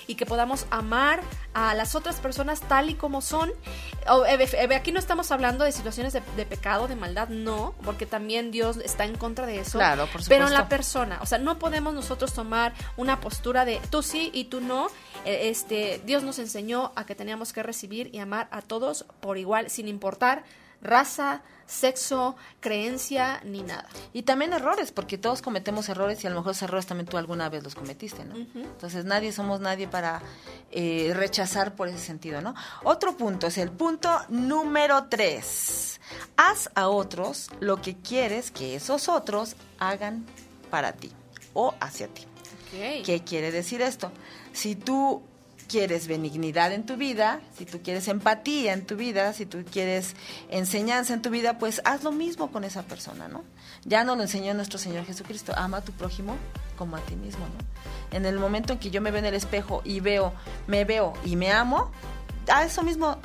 y 0.07 0.15
que 0.15 0.25
podamos 0.25 0.65
amar 0.71 1.21
a 1.53 1.75
las 1.75 1.93
otras 1.93 2.19
personas 2.19 2.61
tal 2.61 2.89
y 2.89 2.95
como 2.95 3.21
son. 3.21 3.51
Aquí 4.75 4.91
no 4.91 4.97
estamos 4.97 5.31
hablando 5.31 5.63
de 5.63 5.71
situaciones 5.71 6.13
de, 6.13 6.45
pecado, 6.47 6.87
de 6.87 6.95
maldad, 6.95 7.29
no, 7.29 7.75
porque 7.85 8.07
también 8.07 8.49
Dios 8.49 8.77
está 8.77 9.05
en 9.05 9.15
contra 9.15 9.45
de 9.45 9.59
eso. 9.59 9.77
Claro, 9.77 10.03
por 10.03 10.23
supuesto. 10.23 10.29
Pero 10.29 10.47
en 10.47 10.53
la 10.53 10.67
persona, 10.67 11.19
o 11.21 11.27
sea, 11.27 11.37
no 11.37 11.59
podemos 11.59 11.93
nosotros 11.93 12.33
tomar 12.33 12.73
una 12.97 13.21
postura 13.21 13.65
de 13.65 13.79
tú 13.91 14.01
sí 14.01 14.31
y 14.33 14.45
tú 14.45 14.61
no. 14.61 14.87
E, 15.25 15.49
este, 15.49 16.01
Dios 16.05 16.23
nos 16.23 16.39
enseñó 16.39 16.91
a 16.95 17.05
que 17.05 17.13
teníamos 17.13 17.53
que 17.53 17.61
recibir 17.61 18.09
y 18.11 18.17
amar 18.17 18.47
a 18.49 18.63
todos 18.63 19.05
por 19.19 19.37
igual, 19.37 19.69
sin 19.69 19.87
importar 19.87 20.43
raza, 20.81 21.43
sexo, 21.69 22.35
creencia, 22.59 23.41
ni 23.45 23.61
nada. 23.61 23.87
Y 24.11 24.23
también 24.23 24.53
errores, 24.53 24.91
porque 24.91 25.17
todos 25.19 25.41
cometemos 25.41 25.87
errores 25.87 26.23
y 26.23 26.27
a 26.27 26.31
lo 26.31 26.37
mejor 26.37 26.51
esos 26.53 26.63
errores 26.63 26.87
también 26.87 27.05
tú 27.05 27.17
alguna 27.17 27.47
vez 27.47 27.63
los 27.63 27.75
cometiste, 27.75 28.25
¿no? 28.25 28.35
Entonces 28.35 29.05
nadie 29.05 29.31
somos 29.31 29.59
nadie 29.59 29.87
para 29.87 30.21
eh, 30.71 31.11
rechazar 31.13 31.75
por 31.75 31.87
ese 31.87 31.99
sentido, 31.99 32.41
¿no? 32.41 32.55
Otro 32.83 33.15
punto 33.15 33.47
es 33.47 33.59
el 33.59 33.69
punto 33.69 34.09
número 34.29 35.05
tres. 35.09 36.01
Haz 36.37 36.71
a 36.73 36.89
otros 36.89 37.49
lo 37.59 37.79
que 37.81 37.95
quieres 37.97 38.49
que 38.49 38.75
esos 38.75 39.07
otros 39.07 39.55
hagan 39.77 40.25
para 40.71 40.93
ti 40.93 41.11
o 41.53 41.75
hacia 41.79 42.07
ti. 42.07 42.25
¿Qué 42.71 43.23
quiere 43.25 43.51
decir 43.51 43.81
esto? 43.81 44.11
Si 44.53 44.75
tú 44.75 45.23
quieres 45.69 46.07
benignidad 46.07 46.73
en 46.73 46.85
tu 46.85 46.97
vida, 46.97 47.39
si 47.57 47.65
tú 47.65 47.79
quieres 47.81 48.07
empatía 48.09 48.73
en 48.73 48.85
tu 48.85 48.95
vida, 48.97 49.31
si 49.33 49.45
tú 49.45 49.63
quieres 49.71 50.15
enseñanza 50.49 51.13
en 51.13 51.21
tu 51.21 51.29
vida, 51.29 51.57
pues 51.59 51.81
haz 51.85 52.03
lo 52.03 52.11
mismo 52.11 52.51
con 52.51 52.65
esa 52.65 52.83
persona, 52.83 53.29
¿no? 53.29 53.43
Ya 53.85 54.03
nos 54.03 54.17
lo 54.17 54.23
enseñó 54.23 54.53
nuestro 54.53 54.79
Señor 54.79 55.05
Jesucristo, 55.05 55.53
ama 55.55 55.77
a 55.77 55.81
tu 55.81 55.93
prójimo 55.93 56.35
como 56.77 56.97
a 56.97 56.99
ti 57.01 57.15
mismo, 57.15 57.45
¿no? 57.45 58.17
En 58.17 58.25
el 58.25 58.39
momento 58.39 58.73
en 58.73 58.79
que 58.79 58.89
yo 58.89 58.99
me 58.99 59.11
veo 59.11 59.19
en 59.19 59.27
el 59.27 59.35
espejo 59.35 59.81
y 59.85 59.99
veo, 59.99 60.33
me 60.67 60.83
veo 60.83 61.13
y 61.23 61.35
me 61.35 61.51
amo, 61.51 61.91
a 62.51 62.65
eso 62.65 62.83
mismo 62.83 63.17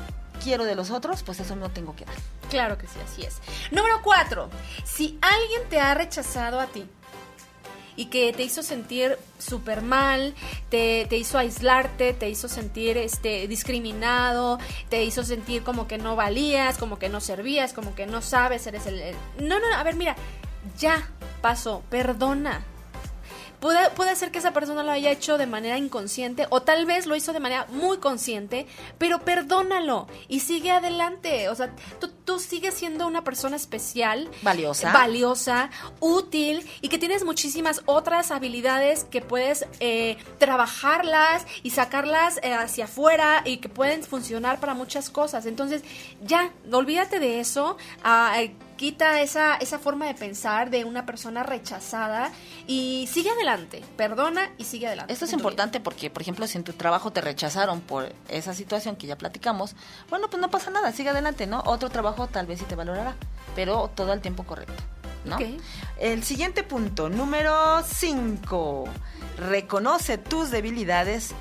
quiero 0.42 0.64
de 0.64 0.74
los 0.74 0.90
otros, 0.90 1.22
pues 1.22 1.40
eso 1.40 1.56
no 1.56 1.70
tengo 1.70 1.96
que 1.96 2.04
dar. 2.04 2.14
Claro 2.50 2.76
que 2.76 2.86
sí, 2.86 2.98
así 3.04 3.22
es. 3.22 3.38
Número 3.70 4.00
cuatro, 4.02 4.50
si 4.84 5.18
alguien 5.22 5.68
te 5.70 5.80
ha 5.80 5.94
rechazado 5.94 6.60
a 6.60 6.66
ti, 6.66 6.86
y 7.96 8.06
que 8.06 8.32
te 8.32 8.42
hizo 8.42 8.62
sentir 8.62 9.18
súper 9.38 9.82
mal, 9.82 10.34
te, 10.70 11.06
hizo 11.10 11.38
aislarte, 11.38 12.12
te 12.12 12.28
hizo 12.28 12.48
sentir 12.48 12.96
este, 12.96 13.46
discriminado, 13.48 14.58
te 14.88 15.04
hizo 15.04 15.24
sentir 15.24 15.62
como 15.62 15.86
que 15.86 15.98
no 15.98 16.16
valías, 16.16 16.78
como 16.78 16.98
que 16.98 17.08
no 17.08 17.20
servías, 17.20 17.72
como 17.72 17.94
que 17.94 18.06
no 18.06 18.22
sabes, 18.22 18.66
eres 18.66 18.86
el... 18.86 19.14
No, 19.38 19.58
no, 19.58 19.66
a 19.76 19.82
ver, 19.82 19.96
mira, 19.96 20.16
ya 20.78 21.08
pasó, 21.40 21.82
perdona, 21.90 22.64
Puede, 23.64 23.88
puede 23.92 24.14
ser 24.14 24.30
que 24.30 24.40
esa 24.40 24.52
persona 24.52 24.82
lo 24.82 24.90
haya 24.92 25.10
hecho 25.10 25.38
de 25.38 25.46
manera 25.46 25.78
inconsciente 25.78 26.46
o 26.50 26.60
tal 26.60 26.84
vez 26.84 27.06
lo 27.06 27.16
hizo 27.16 27.32
de 27.32 27.40
manera 27.40 27.66
muy 27.70 27.96
consciente, 27.96 28.66
pero 28.98 29.20
perdónalo 29.20 30.06
y 30.28 30.40
sigue 30.40 30.70
adelante. 30.70 31.48
O 31.48 31.54
sea, 31.54 31.74
tú, 31.98 32.10
tú 32.26 32.38
sigues 32.38 32.74
siendo 32.74 33.06
una 33.06 33.24
persona 33.24 33.56
especial, 33.56 34.28
Valiosa. 34.42 34.92
valiosa, 34.92 35.70
útil 35.98 36.68
y 36.82 36.90
que 36.90 36.98
tienes 36.98 37.24
muchísimas 37.24 37.80
otras 37.86 38.32
habilidades 38.32 39.04
que 39.04 39.22
puedes 39.22 39.64
eh, 39.80 40.18
trabajarlas 40.36 41.46
y 41.62 41.70
sacarlas 41.70 42.40
eh, 42.42 42.52
hacia 42.52 42.84
afuera 42.84 43.40
y 43.46 43.56
que 43.56 43.70
pueden 43.70 44.02
funcionar 44.02 44.60
para 44.60 44.74
muchas 44.74 45.08
cosas. 45.08 45.46
Entonces, 45.46 45.82
ya, 46.22 46.52
olvídate 46.70 47.18
de 47.18 47.40
eso. 47.40 47.78
ah, 48.02 48.42
eh, 48.42 48.54
quita 48.76 49.20
esa, 49.20 49.56
esa 49.56 49.78
forma 49.78 50.06
de 50.06 50.14
pensar 50.14 50.70
de 50.70 50.84
una 50.84 51.06
persona 51.06 51.42
rechazada 51.42 52.32
y 52.66 53.08
sigue 53.12 53.30
adelante, 53.30 53.82
perdona 53.96 54.50
y 54.58 54.64
sigue 54.64 54.86
adelante. 54.86 55.12
Esto 55.12 55.24
es 55.24 55.30
vida. 55.30 55.38
importante 55.38 55.80
porque, 55.80 56.10
por 56.10 56.22
ejemplo, 56.22 56.46
si 56.46 56.58
en 56.58 56.64
tu 56.64 56.72
trabajo 56.72 57.12
te 57.12 57.20
rechazaron 57.20 57.80
por 57.80 58.12
esa 58.28 58.54
situación 58.54 58.96
que 58.96 59.06
ya 59.06 59.16
platicamos, 59.16 59.74
bueno, 60.10 60.28
pues 60.28 60.40
no 60.40 60.50
pasa 60.50 60.70
nada, 60.70 60.92
sigue 60.92 61.10
adelante, 61.10 61.46
¿no? 61.46 61.62
Otro 61.66 61.90
trabajo 61.90 62.26
tal 62.26 62.46
vez 62.46 62.60
sí 62.60 62.64
te 62.64 62.74
valorará, 62.74 63.16
pero 63.54 63.90
todo 63.94 64.12
al 64.12 64.20
tiempo 64.20 64.44
correcto, 64.44 64.82
¿no? 65.24 65.36
Ok. 65.36 65.42
El 65.98 66.24
siguiente 66.24 66.62
punto, 66.62 67.08
número 67.08 67.82
5. 67.82 68.84
Reconoce 69.38 70.18
tus 70.18 70.50
debilidades 70.50 71.32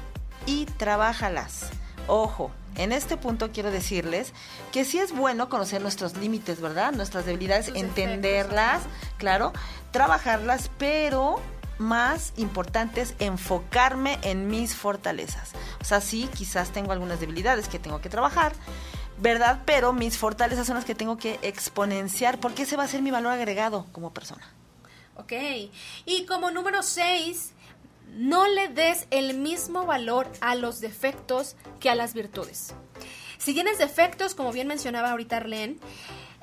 y 0.46 0.66
trabájalas. 0.66 1.70
Ojo, 2.08 2.52
en 2.76 2.92
este 2.92 3.18
punto 3.18 3.52
quiero 3.52 3.72
decirles 3.72 4.34
que 4.72 4.86
sí 4.86 5.00
es 5.00 5.16
bueno 5.16 5.50
conocer 5.50 5.82
nuestros 5.82 6.18
límites, 6.18 6.62
¿verdad? 6.62 6.94
Nuestras 6.94 7.26
debilidades, 7.26 7.72
entenderlas, 7.76 8.82
claro, 9.18 9.54
trabajarlas, 9.92 10.70
pero 10.78 11.40
más 11.78 12.34
importante 12.38 13.02
es 13.02 13.16
enfocarme 13.20 14.20
en 14.22 14.48
mis 14.48 14.76
fortalezas. 14.76 15.52
O 15.82 15.86
sea, 15.86 16.02
sí, 16.02 16.30
quizás 16.36 16.72
tengo 16.72 16.92
algunas 16.92 17.20
debilidades 17.20 17.68
que 17.68 17.80
tengo 17.80 18.02
que 18.02 18.10
trabajar, 18.10 18.54
¿verdad? 19.20 19.62
Pero 19.66 19.94
mis 19.94 20.18
fortalezas 20.18 20.68
son 20.68 20.76
las 20.76 20.86
que 20.86 20.96
tengo 20.96 21.18
que 21.18 21.40
exponenciar 21.42 22.40
porque 22.40 22.64
ese 22.64 22.78
va 22.78 22.84
a 22.84 22.88
ser 22.88 23.02
mi 23.02 23.12
valor 23.12 23.32
agregado 23.34 23.86
como 23.92 24.14
persona. 24.14 24.48
Ok. 25.16 25.34
Y 26.06 26.26
como 26.26 26.52
número 26.52 26.82
6, 26.82 27.53
no 28.10 28.48
le 28.48 28.68
des 28.70 29.08
el 29.12 29.38
mismo 29.38 29.86
valor 29.86 30.32
a 30.42 30.56
los 30.56 30.80
defectos 30.80 31.56
que 31.80 31.90
a 31.90 31.96
las 31.96 32.14
virtudes. 32.14 32.74
Si 33.38 33.54
tienes 33.54 33.78
defectos, 33.78 34.36
como 34.36 34.52
bien 34.52 34.68
mencionaba 34.68 35.12
ahorita 35.12 35.38
Arlene, 35.38 35.78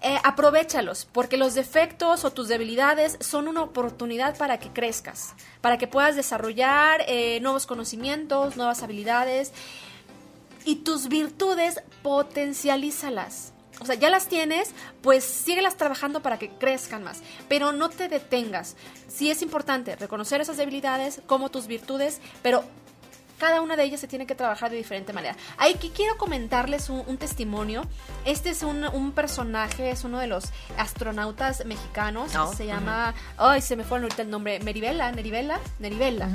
eh, 0.02 0.18
aprovechalos, 0.24 1.04
porque 1.04 1.36
los 1.36 1.54
defectos 1.54 2.24
o 2.24 2.32
tus 2.32 2.48
debilidades 2.48 3.18
son 3.20 3.48
una 3.48 3.62
oportunidad 3.62 4.36
para 4.38 4.58
que 4.58 4.70
crezcas, 4.70 5.34
para 5.60 5.76
que 5.76 5.86
puedas 5.86 6.16
desarrollar 6.16 7.02
eh, 7.06 7.38
nuevos 7.40 7.66
conocimientos, 7.66 8.56
nuevas 8.56 8.82
habilidades 8.82 9.52
y 10.64 10.76
tus 10.76 11.08
virtudes 11.08 11.82
potencialízalas. 12.02 13.52
O 13.80 13.86
sea, 13.86 13.94
ya 13.94 14.10
las 14.10 14.28
tienes, 14.28 14.72
pues 15.02 15.24
síguelas 15.24 15.76
trabajando 15.76 16.20
para 16.20 16.38
que 16.38 16.50
crezcan 16.50 17.02
más, 17.02 17.22
pero 17.48 17.72
no 17.72 17.88
te 17.88 18.08
detengas. 18.08 18.76
Sí 19.08 19.30
es 19.30 19.42
importante 19.42 19.96
reconocer 19.96 20.40
esas 20.40 20.58
debilidades 20.58 21.22
como 21.26 21.50
tus 21.50 21.66
virtudes, 21.66 22.20
pero 22.42 22.64
cada 23.40 23.62
una 23.62 23.74
de 23.74 23.84
ellas 23.84 24.00
se 24.00 24.06
tiene 24.06 24.26
que 24.26 24.34
trabajar 24.34 24.70
de 24.70 24.76
diferente 24.76 25.14
manera. 25.14 25.34
Aquí 25.56 25.90
quiero 25.96 26.18
comentarles 26.18 26.90
un, 26.90 27.02
un 27.06 27.16
testimonio. 27.16 27.82
Este 28.26 28.50
es 28.50 28.62
un, 28.62 28.84
un 28.84 29.12
personaje, 29.12 29.90
es 29.90 30.04
uno 30.04 30.18
de 30.18 30.26
los 30.26 30.44
astronautas 30.76 31.64
mexicanos. 31.64 32.36
Oh, 32.36 32.52
se 32.52 32.66
llama, 32.66 33.14
ay, 33.38 33.62
se 33.62 33.76
me 33.76 33.84
fue 33.84 33.98
ahorita 33.98 34.22
el 34.22 34.30
nombre, 34.30 34.60
Meribela, 34.60 35.10
Neribela, 35.10 35.58
Neribela. 35.78 36.28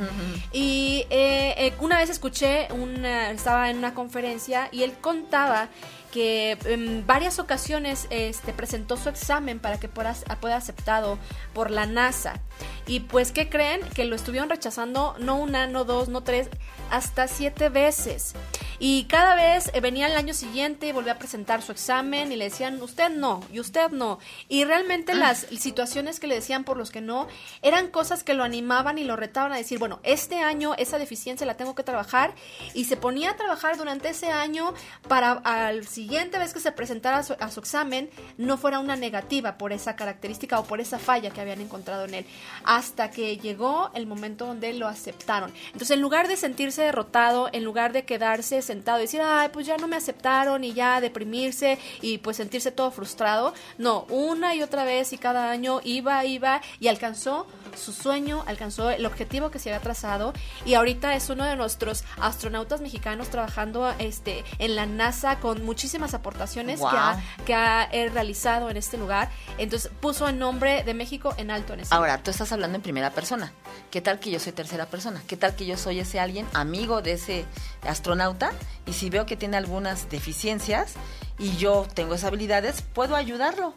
Y 0.51 1.05
eh, 1.11 1.53
eh, 1.57 1.73
una 1.79 1.99
vez 1.99 2.09
escuché, 2.09 2.67
una, 2.73 3.29
estaba 3.29 3.69
en 3.69 3.77
una 3.77 3.93
conferencia 3.93 4.67
y 4.71 4.81
él 4.81 4.93
contaba 4.99 5.69
que 6.15 6.57
en 6.63 7.05
varias 7.05 7.39
ocasiones 7.39 8.07
este, 8.09 8.53
presentó 8.53 8.95
su 8.95 9.09
examen 9.09 9.59
para 9.59 9.81
que 9.81 9.89
pueda, 9.89 10.15
pueda 10.39 10.55
aceptado 10.55 11.17
por 11.53 11.71
la 11.71 11.87
NASA. 11.87 12.39
Y 12.87 13.01
pues, 13.01 13.33
¿qué 13.33 13.49
creen? 13.49 13.81
Que 13.93 14.05
lo 14.05 14.15
estuvieron 14.15 14.49
rechazando 14.49 15.17
no 15.19 15.35
una, 15.35 15.67
no 15.67 15.83
dos, 15.83 16.07
no 16.07 16.23
tres, 16.23 16.47
hasta 16.89 17.27
siete 17.27 17.67
veces. 17.67 18.33
Y 18.79 19.05
cada 19.05 19.35
vez 19.35 19.71
eh, 19.73 19.79
venía 19.79 20.07
el 20.07 20.17
año 20.17 20.33
siguiente 20.33 20.87
y 20.87 20.91
volvía 20.91 21.13
a 21.13 21.17
presentar 21.17 21.61
su 21.61 21.71
examen 21.71 22.31
y 22.31 22.35
le 22.35 22.45
decían, 22.45 22.81
usted 22.81 23.09
no, 23.09 23.41
y 23.51 23.59
usted 23.59 23.89
no. 23.91 24.19
Y 24.49 24.65
realmente 24.65 25.13
las 25.13 25.47
situaciones 25.57 26.19
que 26.19 26.27
le 26.27 26.35
decían 26.35 26.63
por 26.63 26.77
los 26.77 26.91
que 26.91 27.01
no 27.01 27.27
eran 27.61 27.87
cosas 27.87 28.23
que 28.23 28.33
lo 28.33 28.43
animaban 28.43 28.97
y 28.97 29.03
lo 29.03 29.15
retaban 29.15 29.53
a 29.53 29.57
decir, 29.57 29.79
bueno, 29.79 29.99
este 30.03 30.39
año 30.39 30.73
esa 30.77 30.97
deficiencia 30.97 31.47
la 31.47 31.57
tengo 31.57 31.75
que 31.75 31.83
trabajar. 31.83 32.33
Y 32.73 32.85
se 32.85 32.97
ponía 32.97 33.31
a 33.31 33.35
trabajar 33.35 33.77
durante 33.77 34.09
ese 34.09 34.27
año 34.27 34.73
para 35.07 35.31
al 35.31 35.87
siguiente 35.87 36.37
vez 36.37 36.53
que 36.53 36.59
se 36.59 36.71
presentara 36.71 37.19
a 37.19 37.23
su, 37.23 37.35
a 37.39 37.51
su 37.51 37.59
examen 37.59 38.09
no 38.37 38.57
fuera 38.57 38.79
una 38.79 38.95
negativa 38.95 39.57
por 39.57 39.71
esa 39.71 39.95
característica 39.95 40.59
o 40.59 40.65
por 40.65 40.81
esa 40.81 40.99
falla 40.99 41.29
que 41.29 41.41
habían 41.41 41.61
encontrado 41.61 42.05
en 42.05 42.15
él. 42.15 42.25
Hasta 42.63 43.11
que 43.11 43.37
llegó 43.37 43.91
el 43.93 44.05
momento 44.05 44.45
donde 44.45 44.73
lo 44.73 44.87
aceptaron. 44.87 45.53
Entonces, 45.67 45.91
en 45.91 46.01
lugar 46.01 46.27
de 46.27 46.35
sentirse 46.35 46.81
derrotado, 46.81 47.49
en 47.51 47.63
lugar 47.63 47.93
de 47.93 48.05
quedarse 48.05 48.61
sentado 48.65 48.99
y 48.99 49.03
decir, 49.03 49.21
ay, 49.23 49.49
pues 49.53 49.65
ya 49.65 49.77
no 49.77 49.87
me 49.87 49.95
aceptaron 49.95 50.63
y 50.63 50.73
ya 50.73 50.99
deprimirse 50.99 51.79
y 52.01 52.17
pues 52.17 52.37
sentirse 52.37 52.71
todo 52.71 52.91
frustrado, 52.91 53.53
no, 53.77 54.05
una 54.09 54.55
y 54.55 54.61
otra 54.61 54.83
vez 54.83 55.13
y 55.13 55.17
cada 55.17 55.49
año 55.49 55.79
iba, 55.83 56.25
iba 56.25 56.61
y 56.79 56.87
alcanzó 56.87 57.47
su 57.77 57.91
sueño, 57.93 58.43
alcanzó 58.47 58.89
el 58.89 59.05
objetivo 59.05 59.51
que 59.51 59.59
se 59.59 59.69
había 59.69 59.81
trazado 59.81 60.33
y 60.65 60.73
ahorita 60.75 61.15
es 61.15 61.29
uno 61.29 61.43
de 61.45 61.55
nuestros 61.55 62.03
astronautas 62.19 62.81
mexicanos 62.81 63.29
trabajando 63.29 63.89
este 63.99 64.43
en 64.59 64.75
la 64.75 64.85
NASA 64.85 65.39
con 65.39 65.63
muchísimas 65.65 66.13
aportaciones 66.13 66.79
Wow. 66.79 66.89
que 66.91 66.97
ha, 66.97 67.23
que 67.45 67.53
ha 67.55 67.83
eh, 67.91 68.09
realizado 68.09 68.69
en 68.69 68.77
este 68.77 68.97
lugar. 68.97 69.29
Entonces 69.57 69.91
puso 69.99 70.27
el 70.27 70.37
nombre 70.39 70.83
de 70.83 70.93
México 70.93 71.33
en 71.37 71.51
alto 71.51 71.73
en 71.73 71.81
ese 71.81 71.93
Ahora, 71.93 72.21
tú 72.21 72.31
estás 72.31 72.51
hablando 72.51 72.75
en 72.75 72.81
primera 72.81 73.11
persona. 73.11 73.51
¿Qué 73.91 74.01
tal 74.01 74.19
que 74.19 74.31
yo 74.31 74.39
soy 74.39 74.51
tercera 74.51 74.85
persona? 74.87 75.21
¿Qué 75.27 75.37
tal 75.37 75.55
que 75.55 75.65
yo 75.65 75.77
soy 75.77 75.99
ese 75.99 76.19
alguien, 76.19 76.45
amigo 76.53 77.01
de 77.01 77.13
ese 77.13 77.45
astronauta? 77.87 78.51
Y 78.85 78.93
si 78.93 79.09
veo 79.09 79.25
que 79.25 79.35
tiene 79.37 79.57
algunas 79.57 80.09
deficiencias 80.09 80.93
y 81.39 81.55
yo 81.57 81.85
tengo 81.93 82.15
esas 82.15 82.27
habilidades, 82.27 82.81
puedo 82.81 83.15
ayudarlo. 83.15 83.73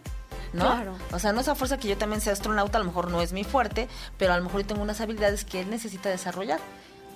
¿No? 0.52 0.64
Claro. 0.64 0.96
O 1.12 1.18
sea, 1.18 1.32
no 1.32 1.40
es 1.40 1.48
a 1.48 1.54
fuerza 1.54 1.78
que 1.78 1.88
yo 1.88 1.98
también 1.98 2.20
sea 2.20 2.32
astronauta, 2.32 2.78
a 2.78 2.80
lo 2.80 2.86
mejor 2.86 3.10
no 3.10 3.20
es 3.20 3.32
mi 3.32 3.44
fuerte, 3.44 3.88
pero 4.16 4.32
a 4.32 4.38
lo 4.38 4.44
mejor 4.44 4.62
yo 4.62 4.66
tengo 4.68 4.82
unas 4.82 5.00
habilidades 5.00 5.44
que 5.44 5.60
él 5.60 5.70
necesita 5.70 6.08
desarrollar. 6.08 6.60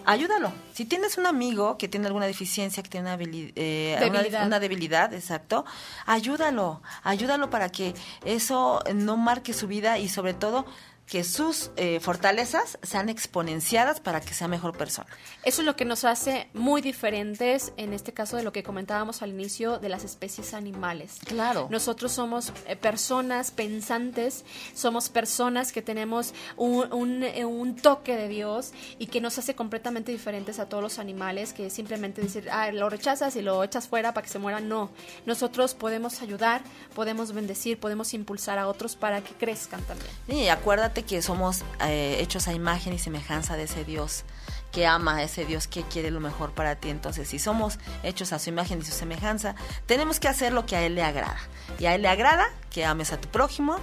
Ayúdalo. 0.05 0.53
Si 0.75 0.85
tienes 0.85 1.17
un 1.17 1.27
amigo 1.27 1.79
que 1.79 1.87
tiene 1.87 2.09
alguna 2.09 2.27
deficiencia, 2.27 2.83
que 2.83 2.89
tiene 2.91 3.15
una, 3.15 3.23
eh, 3.25 3.95
una- 3.99 4.11
Debilidad. 4.19 4.47
una 4.49 4.59
debilidad, 4.59 5.15
exacto, 5.15 5.65
ayúdalo, 6.07 6.83
ayúdalo 7.05 7.51
para 7.51 7.69
que 7.71 7.95
eso 8.25 8.83
no 8.95 9.17
marque 9.17 9.53
su 9.53 9.69
vida 9.69 9.99
y 9.99 10.09
sobre 10.09 10.35
todo 10.35 10.67
que 11.07 11.25
sus 11.25 11.71
eh, 11.77 12.01
fortalezas 12.01 12.79
sean 12.83 13.09
exponenciadas 13.09 14.01
para 14.01 14.21
que 14.21 14.35
sea 14.35 14.49
mejor 14.49 14.77
persona. 14.77 15.09
Eso 15.45 15.63
es 15.63 15.67
lo 15.67 15.77
que 15.77 15.85
nos 15.85 16.05
hace 16.05 16.49
muy 16.55 16.81
diferentes, 16.81 17.73
en 17.77 17.93
este 17.93 18.13
caso 18.13 18.37
de 18.37 18.43
lo 18.43 18.53
que 18.53 18.63
comentábamos 18.63 19.23
al 19.23 19.31
inicio, 19.31 19.79
de 19.79 19.89
las 19.89 20.05
especies 20.05 20.55
animales. 20.55 21.19
Claro. 21.27 21.69
Nosotros 21.71 22.13
somos 22.13 22.53
eh, 22.67 22.77
personas 22.77 23.51
pensantes, 23.51 24.45
somos 24.75 25.09
personas 25.09 25.73
que 25.73 25.83
tenemos 25.83 26.35
un, 26.57 26.93
un, 26.93 27.25
eh, 27.25 27.45
un 27.45 27.77
toque 27.77 28.17
de 28.17 28.29
Dios 28.29 28.73
y 28.99 29.07
que 29.07 29.21
nos 29.21 29.39
hace 29.39 29.55
completamente 29.55 30.13
diferentes 30.13 30.59
a 30.59 30.69
todos 30.69 30.83
los 30.83 30.99
animales 30.99 31.53
que 31.53 31.69
simplemente 31.71 32.23
decir, 32.23 32.49
ah, 32.51 32.71
lo 32.71 32.89
rechazas 32.89 33.37
y 33.37 33.43
lo 33.43 33.63
echas 33.65 33.89
fuera 33.89 34.15
para 34.15 34.25
que 34.25 34.33
se 34.33 34.39
muera. 34.39 34.61
No, 34.61 34.91
nosotros 35.27 35.75
podemos 35.75 36.23
ayudar, 36.23 36.63
podemos 36.95 37.33
bendecir, 37.33 37.79
podemos 37.79 38.15
impulsar 38.15 38.59
a 38.59 38.69
otros 38.69 38.97
para 38.97 39.23
que 39.23 39.35
crezcan 39.35 39.83
también. 39.83 40.11
Y 40.29 40.49
acuérdate 40.49 40.92
que 40.93 41.23
somos 41.23 41.65
eh, 41.81 42.19
hechos 42.21 42.47
a 42.49 42.53
imagen 42.53 42.93
y 42.93 42.99
semejanza 42.99 43.57
de 43.57 43.65
ese 43.65 43.85
Dios 43.85 44.25
que 44.73 44.87
ama 44.87 45.23
ese 45.23 45.45
Dios 45.45 45.69
que 45.69 45.83
quiere 45.83 46.11
lo 46.11 46.19
mejor 46.19 46.53
para 46.53 46.77
ti. 46.77 46.89
Entonces, 46.89 47.29
si 47.29 47.39
somos 47.39 47.79
hechos 48.03 48.33
a 48.33 48.39
su 48.39 48.49
imagen 48.49 48.81
y 48.81 48.85
su 48.85 48.93
semejanza, 48.93 49.55
tenemos 49.87 50.19
que 50.19 50.29
hacer 50.29 50.53
lo 50.53 50.67
que 50.67 50.77
a 50.77 50.83
Él 50.83 50.95
le 50.95 51.03
agrada. 51.03 51.39
Y 51.79 51.87
a 51.87 51.95
Él 51.95 52.03
le 52.03 52.09
agrada 52.09 52.49
que 52.71 52.85
ames 52.85 53.13
a 53.13 53.21
tu 53.21 53.29
prójimo, 53.29 53.77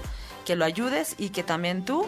que 0.46 0.56
lo 0.56 0.66
ayudes 0.66 1.16
y 1.18 1.30
que 1.30 1.44
también 1.44 1.86
tú 1.86 2.08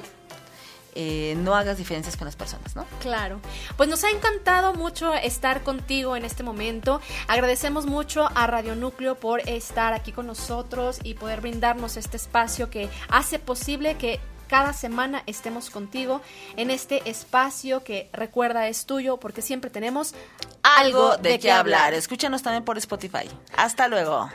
eh, 0.94 1.36
no 1.38 1.56
hagas 1.56 1.78
diferencias 1.78 2.18
con 2.18 2.26
las 2.26 2.36
personas, 2.36 2.76
¿no? 2.76 2.86
Claro. 3.00 3.40
Pues 3.78 3.88
nos 3.88 4.04
ha 4.04 4.10
encantado 4.10 4.74
mucho 4.74 5.14
estar 5.14 5.64
contigo 5.64 6.18
en 6.18 6.26
este 6.26 6.44
momento. 6.44 7.00
Agradecemos 7.28 7.86
mucho 7.86 8.30
a 8.36 8.48
Radio 8.48 8.76
Núcleo 8.76 9.16
por 9.16 9.48
estar 9.48 9.94
aquí 9.94 10.12
con 10.12 10.28
nosotros 10.28 11.00
y 11.04 11.14
poder 11.14 11.40
brindarnos 11.40 11.96
este 11.96 12.18
espacio 12.18 12.70
que 12.70 12.90
hace 13.10 13.40
posible 13.40 13.96
que 13.96 14.20
cada 14.52 14.74
semana 14.74 15.24
estemos 15.28 15.70
contigo 15.70 16.20
en 16.58 16.72
este 16.72 17.10
espacio 17.10 17.86
que 17.86 18.10
recuerda 18.12 18.68
es 18.68 18.86
tuyo 18.86 19.16
porque 19.16 19.42
siempre 19.42 19.70
tenemos 19.70 20.14
Algo 20.62 21.16
de 21.16 21.40
qué 21.40 21.50
hablar. 21.54 21.94
Escúchanos 21.94 22.44
también 22.44 22.66
por 22.66 22.78
Spotify. 22.78 23.30
Hasta 23.56 23.88
luego. 23.88 24.30